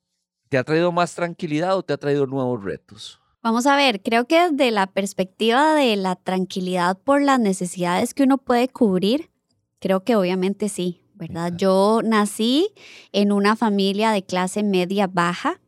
[0.50, 3.20] ¿te ha traído más tranquilidad o te ha traído nuevos retos?
[3.42, 8.22] Vamos a ver, creo que desde la perspectiva de la tranquilidad por las necesidades que
[8.22, 9.32] uno puede cubrir,
[9.80, 11.54] creo que obviamente sí, ¿verdad?
[11.56, 12.70] Yo nací
[13.12, 15.60] en una familia de clase media baja,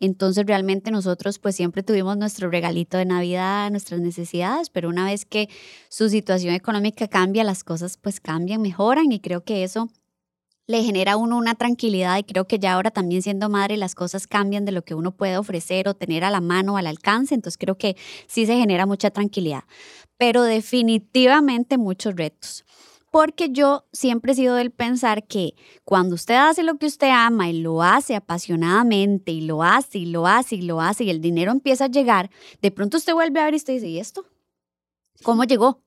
[0.00, 5.24] entonces realmente nosotros pues siempre tuvimos nuestro regalito de Navidad, nuestras necesidades, pero una vez
[5.24, 5.48] que
[5.88, 9.88] su situación económica cambia, las cosas pues cambian, mejoran y creo que eso
[10.66, 13.94] le genera a uno una tranquilidad y creo que ya ahora también siendo madre las
[13.94, 17.34] cosas cambian de lo que uno puede ofrecer o tener a la mano, al alcance,
[17.34, 19.64] entonces creo que sí se genera mucha tranquilidad,
[20.16, 22.64] pero definitivamente muchos retos.
[23.12, 27.50] Porque yo siempre he sido del pensar que cuando usted hace lo que usted ama
[27.50, 31.20] y lo hace apasionadamente y lo hace y lo hace y lo hace y el
[31.20, 32.30] dinero empieza a llegar,
[32.62, 34.24] de pronto usted vuelve a ver y usted dice, ¿y esto?
[35.22, 35.82] ¿Cómo llegó?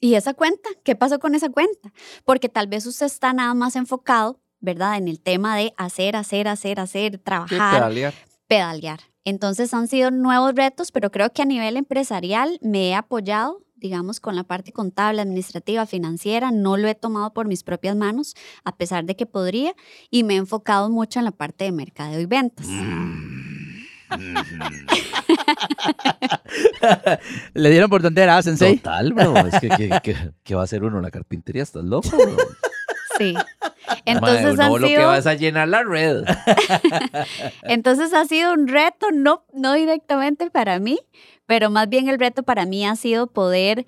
[0.00, 0.70] ¿Y esa cuenta?
[0.82, 1.92] ¿Qué pasó con esa cuenta?
[2.24, 4.96] Porque tal vez usted está nada más enfocado, ¿verdad?
[4.96, 8.14] En el tema de hacer, hacer, hacer, hacer, trabajar, pedalear.
[8.46, 9.00] pedalear.
[9.24, 14.20] Entonces han sido nuevos retos, pero creo que a nivel empresarial me he apoyado, digamos,
[14.20, 16.50] con la parte contable, administrativa, financiera.
[16.50, 19.74] No lo he tomado por mis propias manos, a pesar de que podría,
[20.10, 22.66] y me he enfocado mucho en la parte de mercadeo y ventas.
[27.54, 28.76] Le dieron por tonteras, Sensei.
[28.76, 29.36] Total, bro.
[29.46, 31.62] Es que, que- que- ¿qué va a hacer uno en la carpintería?
[31.62, 32.36] ¿Estás loco, bro?
[33.20, 33.34] Sí.
[34.06, 36.24] Entonces uno han lo que sido- va es a llenar la red.
[37.62, 40.98] Entonces ha sido un reto, no, no directamente para mí,
[41.46, 43.86] pero más bien el reto para mí ha sido poder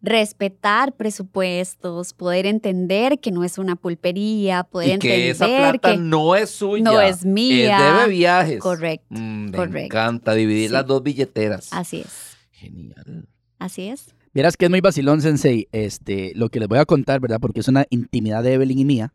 [0.00, 5.96] respetar presupuestos, poder entender que no es una pulpería, poder y que esa plata que
[5.96, 6.84] no es suya.
[6.84, 8.02] no es mía.
[8.04, 8.58] Es viajes.
[8.60, 9.78] Correcto, Mm, me correcto.
[9.96, 10.72] encanta dividir Sí.
[10.74, 11.72] las dos billeteras.
[11.72, 13.28] así es, Genial.
[13.58, 14.14] así es.
[14.34, 17.38] Vieras que es muy vacilón, Sensei, este, lo que les voy a contar, ¿verdad?
[17.40, 19.12] Porque es una intimidad de Evelyn y mía.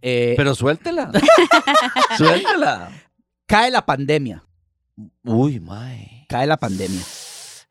[0.00, 1.10] Eh, Pero suéltela.
[2.16, 2.90] suéltela.
[3.46, 4.44] cae la pandemia.
[5.24, 6.26] Uy, mae.
[6.28, 7.00] Cae la pandemia.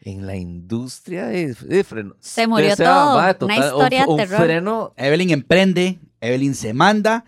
[0.02, 2.18] en la industria de, de frenos.
[2.20, 3.18] Se murió O sea, todo.
[3.18, 4.42] Una total, un- historia de un, terror.
[4.42, 7.24] freno Evelyn emprende, Evelyn se manda,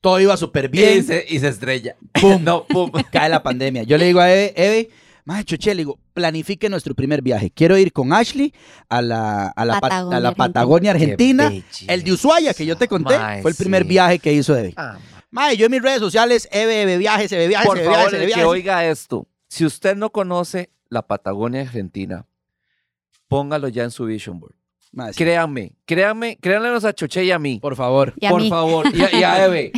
[0.00, 1.04] todo iba súper y bien.
[1.04, 1.96] se, y se estrella.
[2.20, 2.42] ¡Pum!
[2.44, 2.90] no, pum.
[3.12, 3.84] cae la pandemia.
[3.84, 4.90] Yo le digo a Eve, Eve,
[5.24, 7.50] mae, choche, le digo, planifique nuestro primer viaje.
[7.50, 8.52] Quiero ir con Ashley
[8.88, 10.46] a la, a la, pa- Patagonia, a la Argentina.
[10.48, 11.50] Patagonia Argentina.
[11.50, 13.88] Qué El de Ushuaia, que yo te conté, fue el primer sí.
[13.88, 14.72] viaje que hizo Eve.
[14.76, 14.98] Ah,
[15.30, 18.24] Mae, yo en mis redes sociales, Eve, Eve viajes, Eve viajes, Por Eve favor, Eve
[18.24, 19.28] el que oiga esto.
[19.48, 22.24] Si usted no conoce la Patagonia Argentina,
[23.28, 24.54] póngalo ya en su vision board.
[24.92, 27.58] Mae, sí, Créanme, créanme, créanlenos a Choche y a mí.
[27.60, 28.14] por favor.
[28.18, 28.48] Y a por mí.
[28.48, 29.72] favor, y a, y a Eve.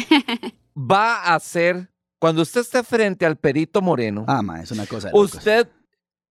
[0.77, 5.11] Va a ser, cuando usted esté frente al Perito Moreno, Ah, mae, es una cosa.
[5.12, 5.66] usted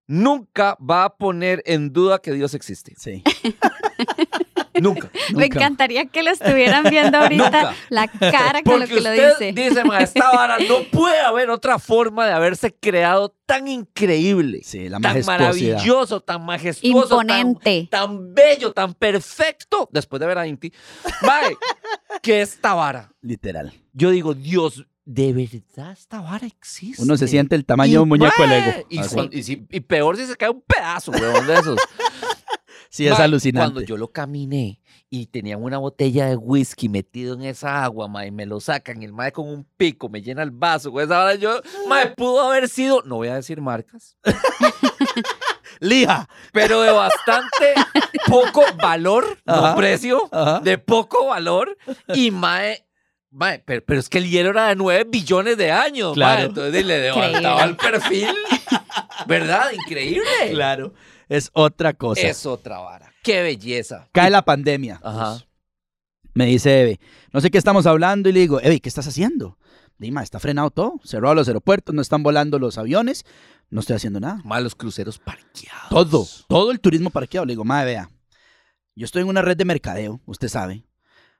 [0.08, 2.94] nunca va a poner en duda que Dios existe.
[2.98, 3.22] Sí.
[4.80, 5.10] Nunca.
[5.34, 5.44] Me nunca.
[5.58, 7.74] encantaría que lo estuvieran viendo ahorita Nunca.
[7.88, 9.52] la cara con lo que lo usted dice.
[9.52, 14.88] dice, "Ma, esta vara no puede haber otra forma de haberse creado tan increíble, Sí,
[14.88, 17.88] la tan maravilloso, tan majestuoso, tan, Imponente.
[17.90, 20.72] tan bello, tan perfecto, después de ver a Inti,
[21.22, 21.56] mae,
[22.22, 23.10] que esta vara.
[23.20, 23.72] Literal.
[23.94, 27.02] Yo digo, Dios, de verdad esta vara existe.
[27.02, 28.72] Uno se siente el tamaño de un muñeco de Lego.
[28.90, 31.78] Y, cuan- y si- y peor si se cae un pedazo, weón, de esos.
[32.90, 33.72] Sí, es alucinante.
[33.74, 38.28] Cuando yo lo caminé y tenían una botella de whisky metido en esa agua, mae,
[38.28, 41.04] y me lo sacan, y el mae con un pico me llena el vaso, con
[41.04, 44.16] esa hora yo, mae, pudo haber sido, no voy a decir marcas,
[45.80, 46.28] Lija.
[46.52, 47.74] pero de bastante
[48.26, 50.60] poco valor, Ajá, no precio, ajá.
[50.60, 51.76] de poco valor,
[52.14, 52.86] y mae,
[53.30, 56.38] mae, pero, pero es que el hielo era de 9 billones de años, Claro.
[56.40, 58.28] mae, entonces le levantaba el perfil,
[59.26, 59.70] ¿verdad?
[59.72, 60.22] Increíble.
[60.50, 60.94] Claro.
[61.28, 62.22] Es otra cosa.
[62.22, 63.12] Es otra vara.
[63.22, 64.08] Qué belleza.
[64.12, 65.00] Cae la pandemia.
[65.02, 65.32] Ajá.
[65.34, 65.44] Pues,
[66.34, 67.00] me dice Eve,
[67.32, 69.58] no sé qué estamos hablando y le digo, Eve, ¿qué estás haciendo?
[69.98, 73.24] Dima, está frenado todo, cerrado los aeropuertos, no están volando los aviones,
[73.68, 74.40] no estoy haciendo nada.
[74.44, 75.88] Malos cruceros parqueados.
[75.90, 77.44] Todo, todo el turismo parqueado.
[77.44, 78.10] Le digo, madre, vea,
[78.94, 80.84] yo estoy en una red de mercadeo, usted sabe.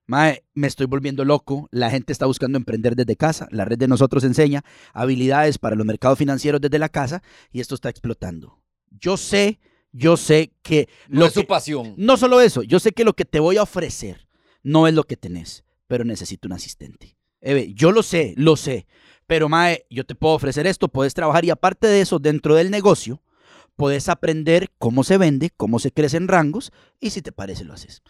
[0.08, 1.68] Mae, me estoy volviendo loco.
[1.70, 3.46] La gente está buscando emprender desde casa.
[3.50, 7.74] La red de nosotros enseña habilidades para los mercados financieros desde la casa y esto
[7.74, 8.58] está explotando.
[8.90, 9.60] Yo sé,
[9.92, 11.92] yo sé que No lo es su pasión.
[11.98, 14.26] no solo eso, yo sé que lo que te voy a ofrecer
[14.62, 17.18] no es lo que tenés, pero necesito un asistente.
[17.42, 18.86] Eve, yo lo sé, lo sé,
[19.26, 22.70] pero Mae, yo te puedo ofrecer esto, puedes trabajar y aparte de eso, dentro del
[22.70, 23.22] negocio,
[23.76, 28.02] puedes aprender cómo se vende, cómo se crecen rangos y si te parece lo haces.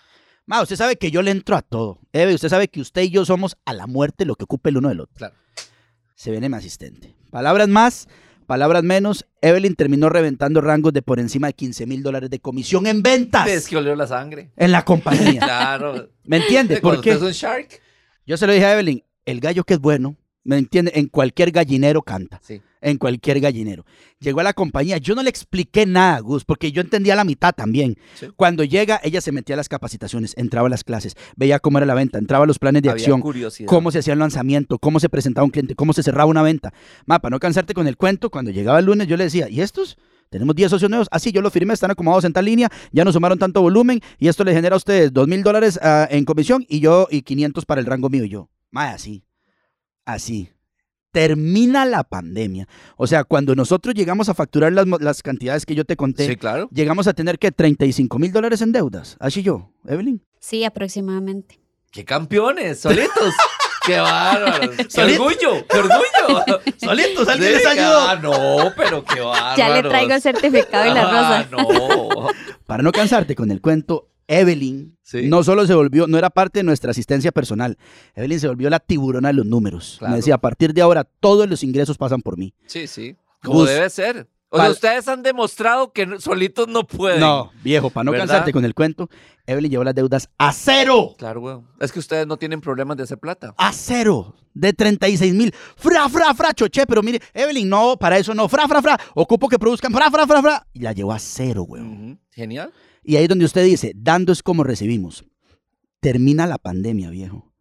[0.49, 1.99] Mae, usted sabe que yo le entro a todo.
[2.11, 4.79] Eve, usted sabe que usted y yo somos a la muerte lo que ocupa el
[4.79, 5.15] uno del otro.
[5.15, 5.35] Claro.
[6.15, 7.15] Se viene mi asistente.
[7.31, 8.09] Palabras más,
[8.47, 9.27] palabras menos.
[9.43, 13.47] Evelyn terminó reventando rangos de por encima de 15 mil dólares de comisión en ventas
[13.47, 14.51] Es que olió la sangre.
[14.57, 15.39] en la compañía.
[15.45, 16.09] Claro.
[16.25, 16.81] ¿Me entiende?
[16.81, 17.83] Porque es un shark.
[18.27, 20.93] yo se lo dije a Evelyn, el gallo que es bueno, ¿me entiende?
[20.95, 22.41] En cualquier gallinero canta.
[22.43, 22.63] Sí.
[22.81, 23.85] En cualquier gallinero.
[24.21, 27.53] Llegó a la compañía, yo no le expliqué nada, Gus, porque yo entendía la mitad
[27.53, 27.97] también.
[28.15, 28.29] Sí.
[28.37, 31.87] Cuando llega, ella se metía a las capacitaciones, entraba a las clases, veía cómo era
[31.87, 33.69] la venta, entraba a los planes de Había acción, curiosidad.
[33.69, 36.73] cómo se hacía el lanzamiento, cómo se presentaba un cliente, cómo se cerraba una venta.
[37.07, 39.61] Ma, para no cansarte con el cuento, cuando llegaba el lunes yo le decía, ¿y
[39.61, 39.97] estos?
[40.31, 41.09] Tenemos 10 socios nuevos.
[41.11, 44.29] Así yo los firmé, están acomodados en tal línea, ya nos sumaron tanto volumen y
[44.29, 47.65] esto le genera a ustedes 2 mil dólares ah, en comisión y yo y 500
[47.65, 48.51] para el rango mío y yo.
[48.71, 49.25] Ma, así.
[50.05, 50.51] Así.
[51.19, 52.69] Termina la pandemia.
[52.97, 56.69] O sea, cuando nosotros llegamos a facturar las, cantidades que yo te conté, Sí, claro.
[56.73, 59.17] llegamos a tener que 35 mil dólares en deudas.
[59.19, 60.23] Así yo, Evelyn.
[60.39, 61.59] Sí, aproximadamente.
[61.91, 62.79] ¡Qué campeones!
[62.79, 63.35] ¡Solitos!
[63.87, 64.77] ¡Qué bárbaros!
[64.95, 65.67] ¡Qué orgullo!
[65.69, 66.61] ¡Qué orgullo!
[66.77, 67.45] Solitos, Sí,
[67.81, 69.57] Ah, no, pero qué bárbaros.
[69.59, 71.65] Ya le traigo el certificado y la Ah, rosa.
[71.65, 72.29] no.
[72.65, 75.27] Para no cansarte con el cuento, Evelyn Sí.
[75.27, 77.79] no solo se volvió, no era parte de nuestra asistencia personal.
[78.15, 79.97] Evelyn se volvió la tiburona de los números.
[79.99, 80.13] Claro.
[80.13, 82.55] Me decía, a partir de ahora todos los ingresos pasan por mí.
[82.67, 83.17] Sí, sí.
[83.43, 84.29] Como debe ser.
[84.51, 87.21] O sea, ustedes han demostrado que solitos no pueden.
[87.21, 88.27] No, viejo, para no ¿Verdad?
[88.27, 89.11] cansarte con el cuento,
[89.47, 91.15] Evelyn llevó las deudas a cero.
[91.19, 91.57] Claro, güey.
[91.81, 93.55] Es que ustedes no tienen problemas de hacer plata.
[93.59, 94.35] A cero.
[94.55, 95.55] De 36 mil.
[95.77, 96.87] Fra, fra, fra, choche.
[96.87, 98.49] Pero mire, Evelyn, no, para eso no.
[98.49, 98.99] Fra, fra, fra.
[99.15, 99.93] Ocupo que produzcan.
[99.93, 100.67] Fra, fra, fra, fra.
[100.73, 101.65] Y la llevó a cero.
[101.69, 102.19] Ujú.
[102.33, 102.73] Genial.
[103.09, 105.25] Y ahí es donde usted dice, dando es como recibimos.
[106.01, 107.55] Termina la pandemia, viejo.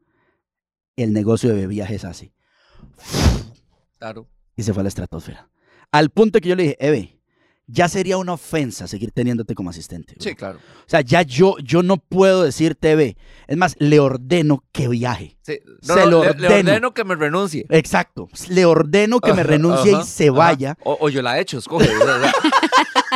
[0.98, 2.34] El negocio de viajes así.
[3.98, 4.28] Claro.
[4.58, 5.50] Y se fue a la estratosfera.
[5.90, 7.22] Al punto que yo le dije, Eve,
[7.66, 10.16] ya sería una ofensa seguir teniéndote como asistente.
[10.20, 10.60] Sí, claro.
[10.60, 13.16] O sea, ya yo, yo no puedo decirte, Eve.
[13.48, 15.38] Es más, le ordeno que viaje.
[15.44, 15.60] Sí.
[15.82, 16.72] Se lo le, le ordeno.
[16.72, 17.66] ordeno que me renuncie.
[17.70, 18.28] Exacto.
[18.50, 20.78] Le ordeno que me renuncie y se vaya.
[20.84, 21.88] O, o yo la he hecho, escoge.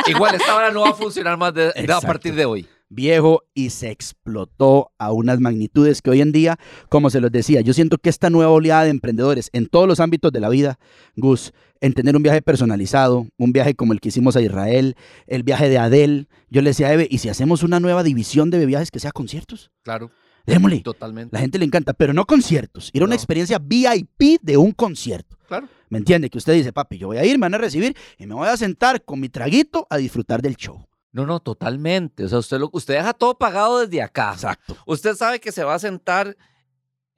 [0.06, 2.66] Igual esta hora no va a funcionar más de, de a partir de hoy.
[2.88, 7.60] viejo, y se explotó a unas magnitudes que hoy en día, como se los decía,
[7.60, 10.78] yo siento que esta nueva oleada de emprendedores en todos los ámbitos de la vida,
[11.16, 14.94] Gus, en tener un viaje personalizado, un viaje como el que hicimos a Israel,
[15.26, 18.50] el viaje de Adel, yo le decía a Eve, ¿y si hacemos una nueva división
[18.50, 19.70] de viajes que sea conciertos?
[19.82, 20.10] Claro,
[20.46, 20.80] Démosle.
[20.80, 21.34] totalmente.
[21.34, 25.36] La gente le encanta, pero no conciertos, ir a una experiencia VIP de un concierto.
[25.52, 25.68] Claro.
[25.90, 26.30] ¿Me entiende?
[26.30, 28.48] Que usted dice, papi, yo voy a ir, me van a recibir y me voy
[28.48, 30.86] a sentar con mi traguito a disfrutar del show.
[31.12, 32.24] No, no, totalmente.
[32.24, 34.32] O sea, usted, lo, usted deja todo pagado desde acá.
[34.32, 34.74] Exacto.
[34.86, 36.34] Usted sabe que se va a sentar.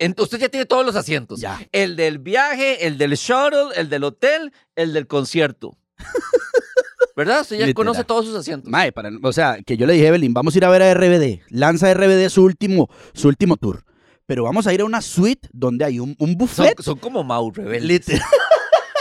[0.01, 1.41] en- usted ya tiene todos los asientos.
[1.41, 1.61] Ya.
[1.71, 5.79] El del viaje, el del shuttle, el del hotel, el del concierto.
[7.17, 7.43] ¿Verdad?
[7.43, 7.75] Usted ya Literal.
[7.87, 8.69] conoce todos sus asientos.
[8.69, 10.93] Mae, para, o sea, que yo le dije, Evelyn, vamos a ir a ver a
[10.95, 11.43] RBD.
[11.51, 13.85] Lanza RBD su último, su último tour.
[14.27, 16.81] Pero vamos a ir a una suite donde hay un, buffet.
[16.81, 18.09] son como Mau rebeldes.
[18.09, 18.29] Literal.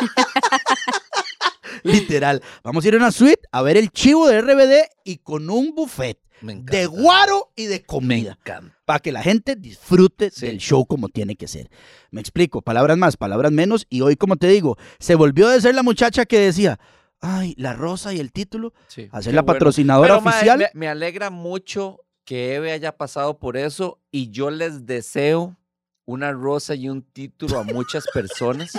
[1.83, 2.41] Literal.
[2.63, 5.73] Vamos a ir a una suite a ver el chivo de RBD y con un
[5.75, 8.37] buffet de guaro y de Me comida.
[8.39, 8.77] encanta.
[8.85, 10.45] Para que la gente disfrute Sí.
[10.45, 11.69] del show como tiene que ser.
[12.11, 13.85] Me explico, palabras más, palabras menos.
[13.89, 16.79] Y hoy, como te digo, se volvió de ser la muchacha que decía,
[17.21, 19.53] ay, la rosa y el título, Sí, a ser la bueno.
[19.53, 20.57] patrocinadora Pero, oficial.
[20.59, 25.57] me, me alegra mucho que Eve haya pasado por eso y yo les deseo
[26.05, 28.73] una rosa y un título a muchas personas.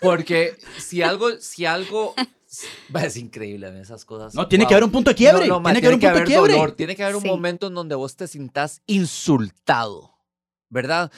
[0.00, 2.14] Porque si algo, si algo,
[3.02, 4.34] es increíble a esas cosas.
[4.34, 4.68] No, tiene Wow.
[4.68, 5.46] que haber un punto de quiebre.
[5.48, 6.52] No, tiene que haber un punto de quiebre.
[6.52, 7.28] dolor, tiene que haber un Sí.
[7.28, 10.14] momento en donde vos te sintas insultado,
[10.68, 11.10] ¿verdad?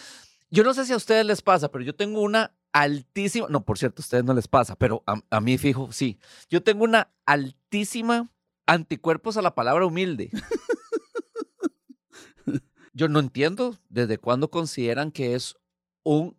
[0.51, 3.79] Yo no sé si a ustedes les pasa, pero yo tengo una altísima, no, por
[3.79, 6.19] cierto, a ustedes no les pasa, pero a, a mí fijo, sí.
[6.49, 8.31] Yo tengo una altísima
[8.67, 10.31] anticuerpos a la palabra humilde.
[12.93, 15.57] Yo no entiendo desde cuándo consideran que es
[16.03, 16.37] un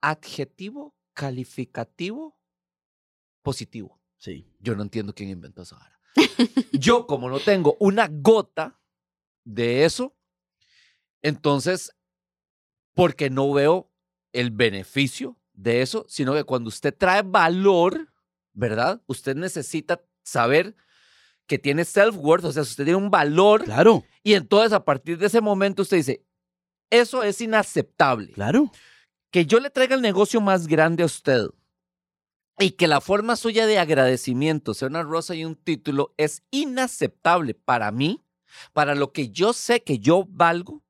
[0.00, 2.38] adjetivo calificativo
[3.42, 4.00] positivo.
[4.18, 4.46] Sí.
[4.60, 5.98] Yo no entiendo quién inventó esa vara.
[6.72, 8.78] Yo, como no tengo una gota
[9.44, 10.16] de eso,
[11.22, 11.92] entonces,
[12.94, 13.92] porque no veo
[14.32, 18.12] el beneficio de eso, sino que cuando usted trae valor,
[18.52, 19.02] ¿verdad?
[19.06, 20.76] Usted necesita saber
[21.46, 25.26] que tiene self-worth, o sea, usted tiene un valor, Claro, y entonces a partir de
[25.26, 26.24] ese momento usted dice,
[26.90, 28.70] eso es inaceptable claro.
[29.30, 31.46] que yo le traiga el negocio más grande a usted
[32.58, 37.54] y que la forma suya de agradecimiento sea una rosa y un título es inaceptable
[37.54, 38.24] para mí,
[38.72, 40.82] para lo que yo sé que yo valgo.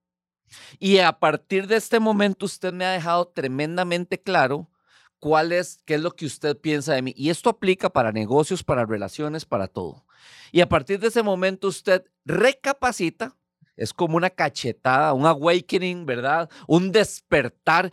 [0.79, 4.71] Y a partir de este momento usted me ha dejado tremendamente claro
[5.19, 7.14] cuál es, qué es lo que usted piensa de mí.
[7.17, 10.05] Y esto aplica para negocios, para relaciones, para todo.
[10.53, 13.37] Y a partir de ese momento usted recapacita,
[13.77, 16.49] es como una cachetada, un awakening, ¿verdad?
[16.67, 17.93] Un despertar,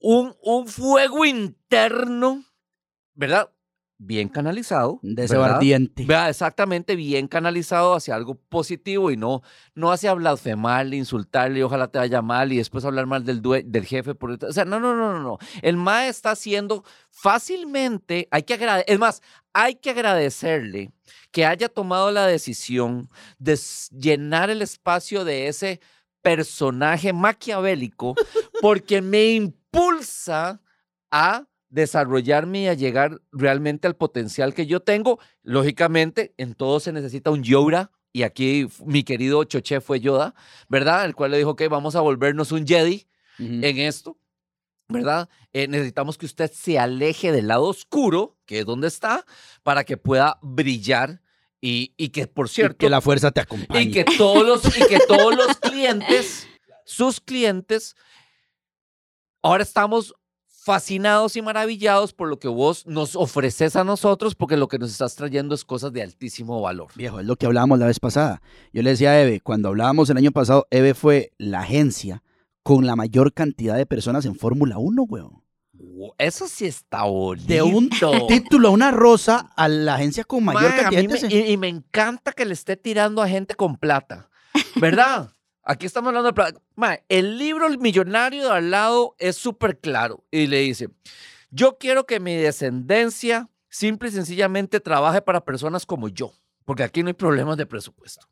[0.00, 2.44] un, un fuego interno,
[3.14, 3.50] ¿verdad?
[4.00, 5.00] Bien canalizado.
[5.02, 5.56] De ese ¿verdad?
[5.56, 6.04] ardiente.
[6.06, 9.42] Vea, exactamente, bien canalizado hacia algo positivo y no,
[9.74, 14.14] no hacia blasfemarle, insultarle, ojalá te vaya mal y después hablar mal del, del jefe.
[14.14, 15.38] Por, o sea, no, no, no, no, no.
[15.62, 19.20] El MAE está haciendo fácilmente, hay que agradecer, es más,
[19.52, 20.92] hay que agradecerle
[21.32, 23.58] que haya tomado la decisión de
[23.90, 25.80] llenar el espacio de ese
[26.22, 28.14] personaje maquiavélico
[28.60, 30.60] porque me impulsa
[31.10, 35.18] a desarrollarme y a llegar realmente al potencial que yo tengo.
[35.42, 37.90] Lógicamente, en todo se necesita un Yoda.
[38.12, 40.34] Y aquí mi querido Choche fue Yoda,
[40.68, 41.04] ¿verdad?
[41.04, 43.06] El cual le dijo, ok, vamos a volvernos un Jedi
[43.38, 44.18] en esto,
[44.88, 45.28] ¿verdad?
[45.52, 49.24] Eh, necesitamos que usted se aleje del lado oscuro, que es donde está,
[49.62, 51.20] para que pueda brillar
[51.60, 53.82] y, y que, por Y cierto, que la fuerza te acompañe.
[53.82, 56.48] y que todos los, y que todos los clientes,
[56.84, 57.94] sus clientes,
[59.42, 60.14] ahora estamos
[60.68, 64.90] fascinados y maravillados por lo que vos nos ofreces a nosotros, porque lo que nos
[64.90, 66.88] estás trayendo es cosas de altísimo valor.
[66.94, 68.42] Viejo, es lo que hablábamos la vez pasada.
[68.70, 72.22] Yo le decía a Eve, cuando hablábamos el año pasado, Eve fue la agencia
[72.62, 75.42] con la mayor cantidad de personas en Fórmula 1, weón.
[76.18, 77.46] Eso sí está bonito.
[77.48, 77.88] De un
[78.28, 81.68] título a una rosa a la agencia con mayor cantidad de me- y, y me
[81.68, 84.28] encanta que le esté tirando a gente con plata,
[84.76, 85.30] ¿verdad?
[85.70, 86.62] Aquí estamos hablando de plata.
[86.76, 90.88] Mae, el libro El millonario de al lado es súper claro y le dice,
[91.50, 96.32] yo quiero que mi descendencia simple y sencillamente trabaje para personas como yo,
[96.64, 98.26] porque aquí no hay problemas de presupuesto.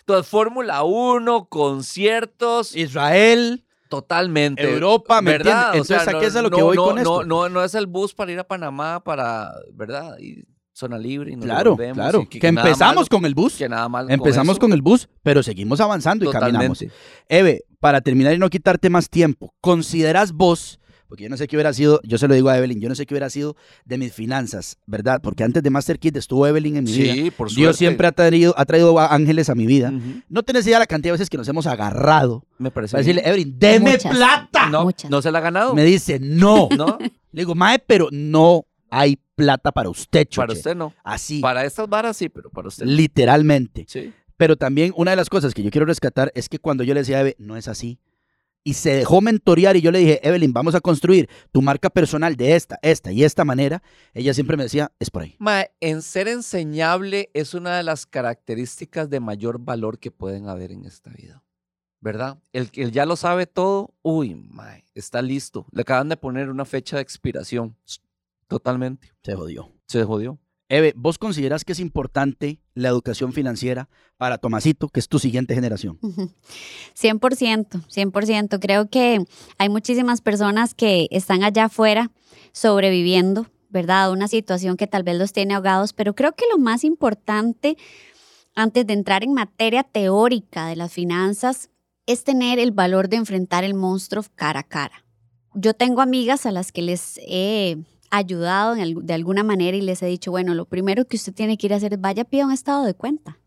[0.00, 4.62] Entonces, Fórmula 1, conciertos, Israel, totalmente.
[4.62, 5.74] Europa, ¿me ¿verdad?
[5.74, 5.90] entiendes?
[5.90, 7.24] Entonces, ¿a qué es a lo que voy no, con no, esto?
[7.24, 10.18] No, no es el bus para ir a Panamá para, ¿verdad?
[10.18, 10.42] Y
[10.78, 12.22] zona libre y nos claro, devolvemos claro.
[12.30, 13.56] y Que, empezamos malo, con el bus.
[13.56, 14.60] que nada mal Empezamos eso.
[14.60, 16.84] con el bus, pero seguimos avanzando y caminamos.
[17.28, 21.56] Eve, para terminar y no quitarte más tiempo, ¿consideras vos, porque yo no sé qué
[21.56, 23.56] hubiera sido, yo se lo digo a Evelyn, yo no sé qué hubiera sido
[23.86, 25.20] de mis finanzas, ¿verdad?
[25.22, 27.12] Porque antes de Master Kid estuvo Evelyn en mi vida.
[27.14, 27.78] Sí, por Dios suerte.
[27.78, 29.92] siempre ha traído, ha traído a- ángeles a mi vida.
[30.28, 32.92] No tenés idea la cantidad de veces que nos hemos agarrado Me parece.
[32.92, 33.22] para decirle.
[33.26, 34.14] Evelyn, deme Muchas.
[34.16, 34.68] plata.
[34.70, 35.10] no, muchas.
[35.10, 35.74] no se la ha ganado.
[35.74, 36.68] Me dice, no.
[36.76, 36.98] No,
[37.32, 40.36] Le digo, mae, pero no hay plata para usted, choche.
[40.42, 40.92] para usted no.
[41.04, 42.92] Así, Para estas varas sí, pero para usted no.
[42.92, 43.86] literalmente.
[43.88, 44.12] Sí.
[44.36, 47.00] Pero también una de las cosas que yo quiero rescatar es que cuando yo le
[47.00, 47.98] decía a Eve, no es así.
[48.64, 52.36] Y se dejó mentorear y yo le dije, Evelyn, vamos a construir tu marca personal
[52.36, 53.82] de esta, esta y esta manera.
[54.12, 55.36] Ella siempre me decía, es por ahí.
[55.38, 60.72] Mae, en ser enseñable es una de las características de mayor valor que pueden haber
[60.72, 61.42] en esta vida.
[62.00, 62.38] ¿Verdad?
[62.52, 65.66] El que ya lo sabe todo, uy, mae, está listo.
[65.72, 67.76] Le acaban de poner una fecha de expiración.
[68.48, 69.12] Totalmente.
[69.22, 69.72] Se jodió.
[69.86, 70.38] Se jodió.
[70.70, 73.88] Eve, ¿vos consideras que es importante la educación financiera
[74.18, 75.98] para Tomasito, que es tu siguiente generación?
[76.02, 76.30] Ujú.
[76.94, 78.58] 100%, 100%.
[78.60, 79.24] Creo que
[79.56, 82.10] hay muchísimas personas que están allá afuera
[82.52, 84.12] sobreviviendo, ¿verdad?
[84.12, 87.78] Una situación que tal vez los tiene ahogados, pero creo que lo más importante
[88.54, 91.70] antes de entrar en materia teórica de las finanzas
[92.04, 95.04] es tener el valor de enfrentar el monstruo cara a cara.
[95.54, 97.78] Yo tengo amigas a las que les he
[98.10, 101.32] ayudado en al- de alguna manera y les he dicho, bueno, lo primero que usted
[101.34, 103.38] tiene que ir a hacer es vaya a pedir un estado de cuenta.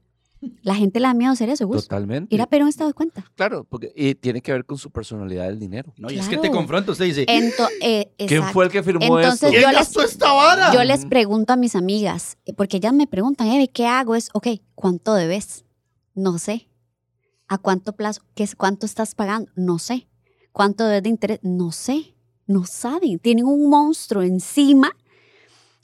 [0.63, 1.83] La gente le da miedo hacer eso, Gus.
[1.83, 2.33] Totalmente.
[2.33, 3.23] Ir a pedir un estado de cuenta.
[3.35, 5.93] Claro, porque y tiene que ver con su personalidad del dinero.
[5.97, 9.19] No, y es que te confronta, usted dice, Ento- eh, ¿Quién fue el que firmó
[9.19, 9.47] Entonces, esto?
[9.47, 10.73] yo ¿quién les- gastó esta vara?
[10.73, 14.15] Yo les pregunto a mis amigas, eh, porque ellas me preguntan, Eve, ¿qué hago?
[14.15, 15.63] Es, ok, ¿cuánto debes?
[16.15, 16.67] No sé.
[17.47, 18.21] ¿A cuánto plazo?
[18.33, 19.51] ¿Qué es, ¿Cuánto estás pagando?
[19.55, 20.07] No sé.
[20.53, 21.39] ¿Cuánto debes de interés?
[21.43, 22.15] No sé.
[22.47, 23.19] No saben.
[23.19, 24.91] Tienen un monstruo encima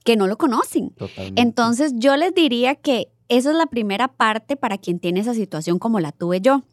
[0.03, 0.91] que no lo conocen.
[0.91, 1.41] Totalmente.
[1.41, 5.79] Entonces yo les diría que esa es la primera parte para quien tiene esa situación
[5.79, 6.63] como la tuve yo.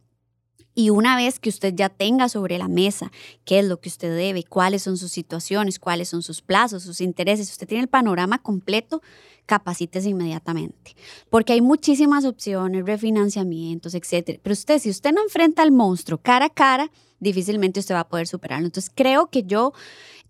[0.76, 3.12] Y una vez que usted ya tenga sobre la mesa
[3.44, 7.00] qué es lo que usted debe, cuáles son sus situaciones, cuáles son sus plazos, sus
[7.00, 9.00] intereses, usted tiene el panorama completo,
[9.46, 10.94] capacítese inmediatamente.
[11.30, 14.38] Porque hay muchísimas opciones, refinanciamientos, etcétera.
[14.42, 16.90] Pero usted, si usted no enfrenta al monstruo cara a cara,
[17.20, 18.66] difícilmente usted va a poder superarlo.
[18.66, 19.72] Entonces creo que yo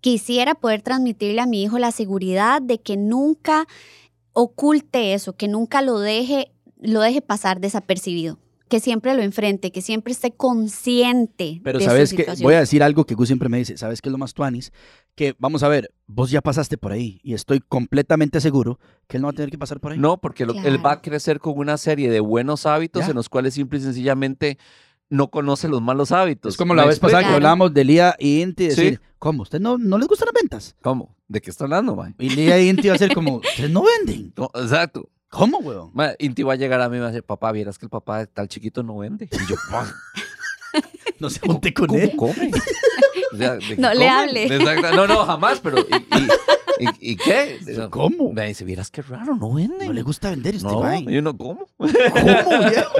[0.01, 3.67] quisiera poder transmitirle a mi hijo la seguridad de que nunca
[4.33, 8.37] oculte eso, que nunca lo deje, lo deje pasar desapercibido,
[8.67, 11.61] que siempre lo enfrente, que siempre esté consciente.
[11.63, 14.09] Pero de sabes que voy a decir algo que Gus siempre me dice, ¿sabes qué
[14.09, 14.71] es lo más tuanis?
[15.15, 19.21] Que vamos a ver, vos ya pasaste por ahí y estoy completamente seguro que él
[19.21, 19.99] no va a tener que pasar por ahí.
[19.99, 23.09] No, porque lo- él va a crecer con una serie de buenos hábitos Ya.
[23.09, 24.57] en los cuales simple y sencillamente
[25.09, 26.53] no conoce los malos hábitos.
[26.53, 29.09] es como ¿Me la vez pasada que hablábamos de Lía y Inti, decir, Sí.
[29.19, 29.43] ¿cómo?
[29.43, 30.75] ¿Usted no, no les gustan las ventas?
[30.81, 31.15] ¿Cómo?
[31.27, 32.15] ¿De qué está hablando, mae?
[32.17, 34.33] Y Lía y Inti va a ser como, ¿ustedes no venden?
[34.35, 35.07] No, exacto.
[35.29, 35.91] ¿Cómo, weón?
[36.19, 38.19] Inti va a llegar a mí y va a decir, papá, vieras que el papá
[38.19, 39.27] de tal chiquito no vende.
[39.31, 39.85] Y yo, "Pa,
[41.19, 42.13] No se junte con ¿cómo él.
[42.15, 42.51] come?
[43.33, 44.43] O sea, ¿de qué No le hable.
[44.55, 44.93] Exacto.
[44.95, 47.59] No, no, jamás, pero ¿y, y, y- y qué?
[47.89, 48.31] ¿Cómo?
[48.31, 49.85] Me dice, vieras qué raro, no vende.
[49.87, 51.17] No le gusta vender y usted No, va y ahí.
[51.17, 51.67] uno, ¿cómo?
[51.77, 52.91] ¿Cómo, viejo?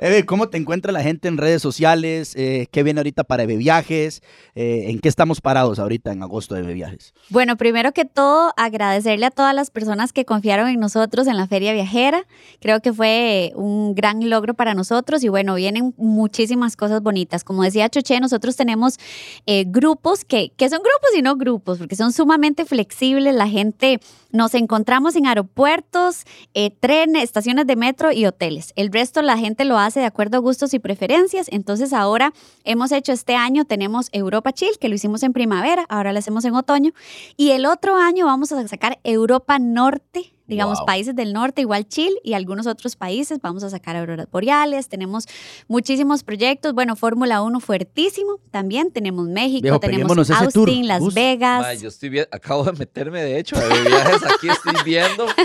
[0.00, 2.34] Eve, ¿cómo te encuentra la gente en redes sociales?
[2.36, 4.22] Eh, ¿Qué viene ahorita para Eve Viajes?
[4.54, 7.14] Eh, ¿En qué estamos parados ahorita en agosto de Eve Viajes?
[7.30, 11.46] Bueno, primero que todo, agradecerle a todas las personas que confiaron en nosotros en la
[11.46, 12.26] Feria Viajera.
[12.60, 17.44] Creo que fue un gran logro para nosotros y bueno, vienen muchísimas cosas bonitas.
[17.44, 18.98] Como decía Choché, nosotros tenemos
[19.46, 23.34] eh, grupos que, que son grupos y no grupos, porque son sumamente flexibles.
[23.34, 24.00] La gente
[24.30, 26.24] nos encontramos en aeropuertos,
[26.54, 28.72] eh, trenes, estaciones de metro y hoteles.
[28.76, 31.46] El resto la gente lo hace de acuerdo a gustos y preferencias.
[31.50, 32.32] Entonces ahora
[32.64, 36.44] hemos hecho este año, tenemos Europa Chill, que lo hicimos en primavera, ahora lo hacemos
[36.44, 36.92] en otoño.
[37.36, 40.86] Y el otro año vamos a sacar Europa Norte, digamos Wow.
[40.86, 43.38] países del norte, igual Chile y algunos otros países.
[43.40, 45.26] Vamos a sacar auroras boreales, tenemos
[45.68, 46.72] muchísimos proyectos.
[46.72, 48.90] Bueno, Fórmula 1 fuertísimo también.
[48.90, 51.14] Tenemos México, Viejo, tenemos tour, Austin, Las.
[51.14, 51.80] Vegas.
[51.80, 55.26] Yo estoy viendo, acabo de meterme, de hecho, a Eve viajes aquí estoy viendo.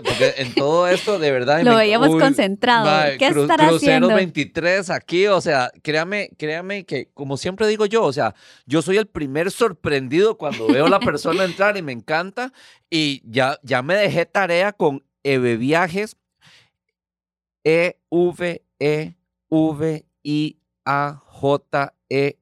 [0.00, 1.62] Porque en todo esto, de verdad.
[1.62, 3.18] Lo me- veíamos uy, concentrado.
[3.18, 4.06] ¿Qué cru- estará haciendo?
[4.08, 8.34] 23 aquí, o sea, créame, créame que, como siempre digo yo, o sea,
[8.64, 12.52] yo soy el primer sorprendido cuando veo a la persona entrar y me encanta.
[12.88, 16.16] Y ya, ya me dejé tarea con Eve Viajes,
[17.64, 17.98] E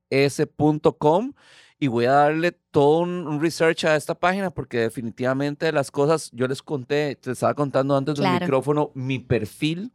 [0.00, 1.32] E-V-E-V-I-A-J-E-S.com
[1.78, 6.30] y voy a darle todo un, un research a esta página porque definitivamente las cosas,
[6.32, 9.92] yo les conté, te estaba contando antes del micrófono, mi perfil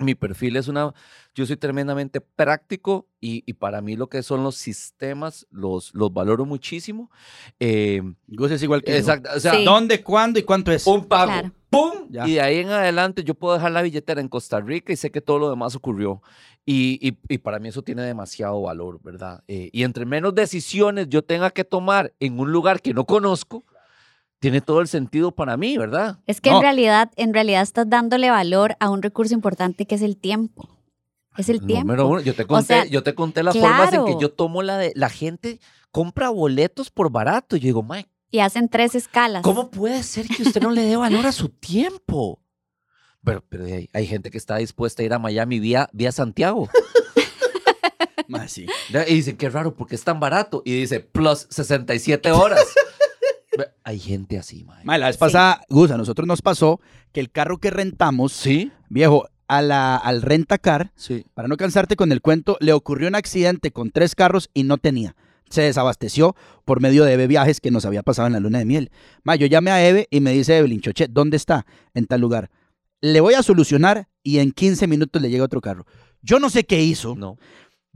[0.00, 0.94] Mi perfil es una,
[1.34, 6.12] yo soy tremendamente práctico y, y para mí lo que son los sistemas los, los
[6.12, 7.10] valoro muchísimo.
[7.58, 8.98] Eh, Gus es igual que yo.
[8.98, 9.64] exacto, o sea, Sí.
[9.64, 10.86] ¿Dónde, cuándo y cuánto es?
[10.86, 11.52] un pago, Claro.
[11.68, 12.06] ¡pum!
[12.10, 12.28] Ya.
[12.28, 15.10] Y de ahí en adelante yo puedo dejar la billetera en Costa Rica y sé
[15.10, 16.22] que todo lo demás ocurrió.
[16.64, 19.42] Y, y- y para mí eso tiene demasiado valor, ¿verdad?
[19.48, 23.64] Eh, y entre menos decisiones yo tenga que tomar en un lugar que no conozco,
[24.40, 26.18] tiene todo el sentido para mí, ¿verdad?
[26.26, 26.56] Es que No.
[26.56, 30.68] en realidad, en realidad estás dándole valor a un recurso importante que es el tiempo.
[31.36, 31.86] Es el tiempo.
[31.86, 34.20] Número uno, yo te conté, sea, yo te conté las formas en que claro.
[34.20, 34.92] yo tomo la de...
[34.96, 35.60] La gente
[35.92, 37.56] compra boletos por barato.
[37.56, 39.42] Y yo digo, Mike, Y hacen tres escalas.
[39.42, 42.40] ¿Cómo puede ser que usted no le dé valor a su tiempo?
[43.22, 46.68] Pero, pero hay, hay gente que está dispuesta a ir a Miami vía, vía Santiago.
[48.46, 48.66] Sí.
[49.06, 50.62] Y dicen, qué raro, porque es tan barato.
[50.64, 52.62] Y dice, plus 67 horas.
[53.84, 54.84] Hay gente así, mae.
[54.84, 56.80] Ma, la vez pasada, Gus, a nosotros nos pasó
[57.12, 58.70] que el carro que rentamos, ¿Sí?
[58.88, 61.24] viejo, a la, al rentacar, Sí.
[61.34, 64.76] para no cansarte con el cuento, le ocurrió un accidente con tres carros y no
[64.78, 65.16] tenía.
[65.48, 66.36] Se desabasteció
[66.66, 68.90] por medio de Eve Viajes que nos había pasado en la luna de miel.
[69.24, 71.64] Ma, yo llamé a Eve y me dice Evelyn, Choche, ¿dónde está?
[71.94, 72.50] En tal lugar.
[73.00, 75.86] Le voy a solucionar y en 15 minutos le llega otro carro.
[76.20, 77.14] Yo no sé qué hizo.
[77.16, 77.38] No.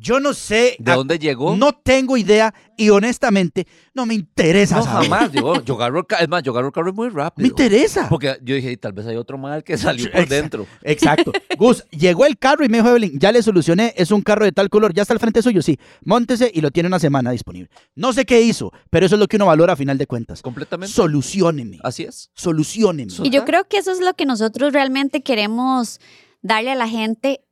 [0.02, 0.76] Yo no sé.
[0.80, 1.56] ¿De a- dónde llegó?
[1.56, 5.08] No tengo idea y honestamente no me interesa No, saber.
[5.08, 5.30] jamás.
[5.32, 6.22] Yo, yo agarro el carro.
[6.24, 7.46] Es más, yo agarro el carro muy Me rápido.
[7.46, 8.08] interesa.
[8.08, 10.34] Porque yo dije, tal vez hay otro mal que salió por Exacto.
[10.34, 10.66] dentro.
[10.82, 11.32] Exacto.
[11.58, 14.50] Gus, llegó el carro y me dijo Evelyn, ya le solucioné, es un carro de
[14.52, 15.78] tal color, ya está al frente suyo, sí.
[16.04, 17.70] Móntese y lo tiene una semana disponible.
[17.94, 20.42] No sé qué hizo, pero eso es lo que uno valora a final de cuentas.
[20.42, 20.92] Completamente.
[20.92, 21.78] Solucióneme.
[21.84, 22.30] Así es.
[22.34, 23.10] Solucióneme.
[23.10, 26.00] So- Y yo creo que eso es lo que nosotros realmente queremos
[26.42, 27.44] darle a la gente,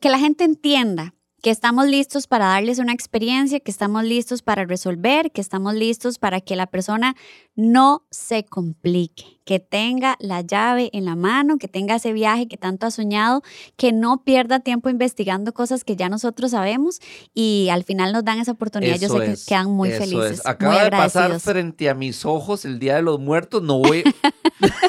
[0.00, 4.64] que la gente entienda que estamos listos para darles una experiencia, que estamos listos para
[4.64, 7.16] resolver, que estamos listos para que la persona
[7.56, 12.56] no se complique, que tenga la llave en la mano, que tenga ese viaje que
[12.56, 13.42] tanto ha soñado,
[13.76, 17.00] que no pierda tiempo investigando cosas que ya nosotros sabemos
[17.34, 19.00] y al final nos dan esa oportunidad.
[19.00, 20.46] Yo Eso sé que es, quedan muy felices, es.
[20.46, 23.64] Acaba muy de pasar frente a mis ojos el Día de los Muertos.
[23.64, 24.04] No voy,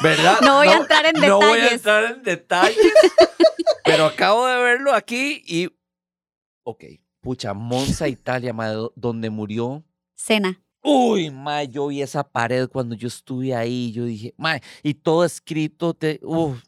[0.04, 0.38] ¿verdad?
[0.44, 2.78] No voy a entrar en No voy a entrar en detalles.
[3.84, 5.68] pero acabo de verlo aquí y,
[6.64, 6.84] ok,
[7.20, 9.84] pucha, Monza, Italia, ma, donde murió.
[10.14, 10.60] Cena.
[10.82, 13.90] Uy, ma, yo vi esa pared cuando yo estuve ahí.
[13.92, 16.62] Yo dije, ma, y todo escrito, te, uf,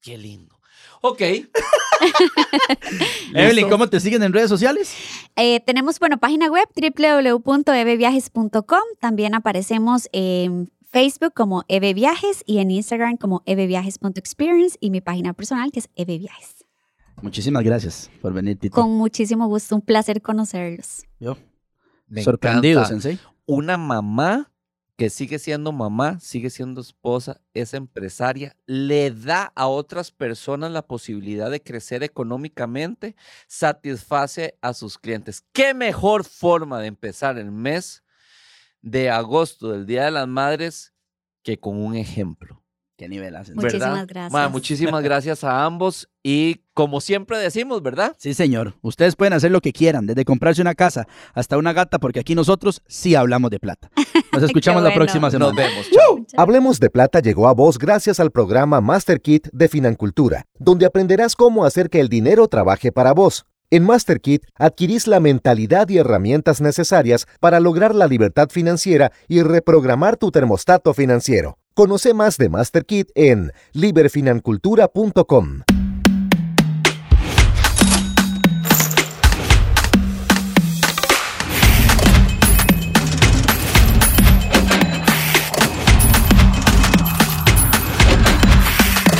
[0.00, 0.58] qué lindo.
[1.00, 1.22] Ok.
[3.34, 3.68] Evelyn.
[3.68, 4.94] ¿cómo te siguen en redes sociales?
[5.36, 8.80] Eh, tenemos, bueno, página web www.eveviajes.com.
[9.00, 15.32] También aparecemos en Facebook como Eve Viajes y en Instagram como eveviajes.experience y mi página
[15.32, 16.61] personal que es Eve Viajes.
[17.22, 18.74] Muchísimas gracias por venir, Tito.
[18.74, 21.04] Con muchísimo gusto, un placer conocerlos.
[21.20, 21.36] Yo,
[22.08, 23.00] Me sorprendido, encanta.
[23.00, 23.18] Sensei.
[23.46, 24.52] una mamá
[24.96, 30.82] que sigue siendo mamá, sigue siendo esposa, es empresaria, le da a otras personas la
[30.86, 33.16] posibilidad de crecer económicamente,
[33.48, 35.44] satisface a sus clientes.
[35.52, 38.04] ¿Qué mejor forma de empezar el mes
[38.82, 40.92] de agosto del Día de las Madres
[41.42, 42.61] que con un ejemplo?
[43.02, 43.56] Qué nivel hacen.
[43.56, 44.06] Muchísimas ¿verdad?
[44.08, 44.32] gracias.
[44.32, 48.14] Ma, muchísimas gracias a ambos y como siempre decimos, ¿verdad?
[48.16, 48.74] Sí, señor.
[48.80, 52.36] Ustedes pueden hacer lo que quieran, desde comprarse una casa hasta una gata, porque aquí
[52.36, 53.90] nosotros sí hablamos de plata.
[54.32, 55.50] Nos escuchamos la próxima semana.
[55.50, 55.90] Nos vemos.
[55.90, 56.24] Chao.
[56.36, 61.34] Hablemos de Plata llegó a vos gracias al programa Master Kit de Financultura, donde aprenderás
[61.34, 63.46] cómo hacer que el dinero trabaje para vos.
[63.70, 69.42] En Master Kit adquirís la mentalidad y herramientas necesarias para lograr la libertad financiera y
[69.42, 71.58] reprogramar tu termostato financiero.
[71.74, 75.62] Conoce más de Master Kit en liberfinancultura.com.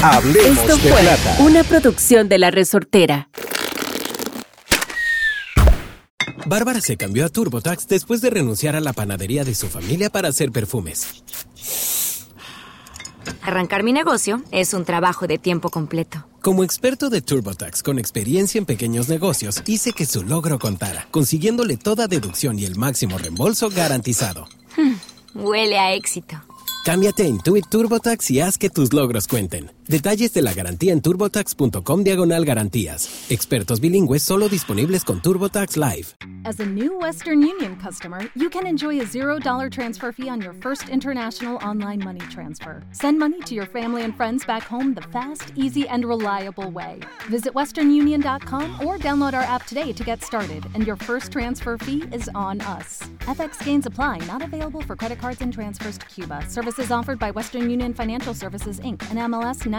[0.03, 1.37] Hablemos Esto de fue plata.
[1.41, 3.29] una producción de La Resortera.
[6.45, 10.29] Bárbara se cambió a TurboTax después de renunciar a la panadería de su familia para
[10.29, 11.23] hacer perfumes.
[13.43, 16.27] Arrancar mi negocio es un trabajo de tiempo completo.
[16.41, 21.77] Como experto de TurboTax con experiencia en pequeños negocios, hice que su logro contara, consiguiéndole
[21.77, 24.49] toda deducción y el máximo reembolso garantizado.
[25.35, 26.43] Huele a éxito.
[26.85, 29.71] Cámbiate a Intuit TurboTax y haz que tus logros cuenten.
[29.93, 33.27] Detalles de la garantía en turbotax.com diagonal garantías.
[33.29, 36.15] Expertos bilingües solo disponibles con TurboTax Live.
[36.45, 40.55] As a new Western Union customer, you can enjoy a $0 transfer fee on your
[40.55, 42.83] first international online money transfer.
[42.93, 46.99] Send money to your family and friends back home the fast, easy, and reliable way.
[47.29, 52.03] Visit westernunion.com or download our app today to get started, and your first transfer fee
[52.13, 53.03] is on us.
[53.21, 56.47] FX gains apply, not available for credit cards and transfers to Cuba.
[56.49, 59.03] Services offered by Western Union Financial Services Inc.
[59.11, 59.65] and MLS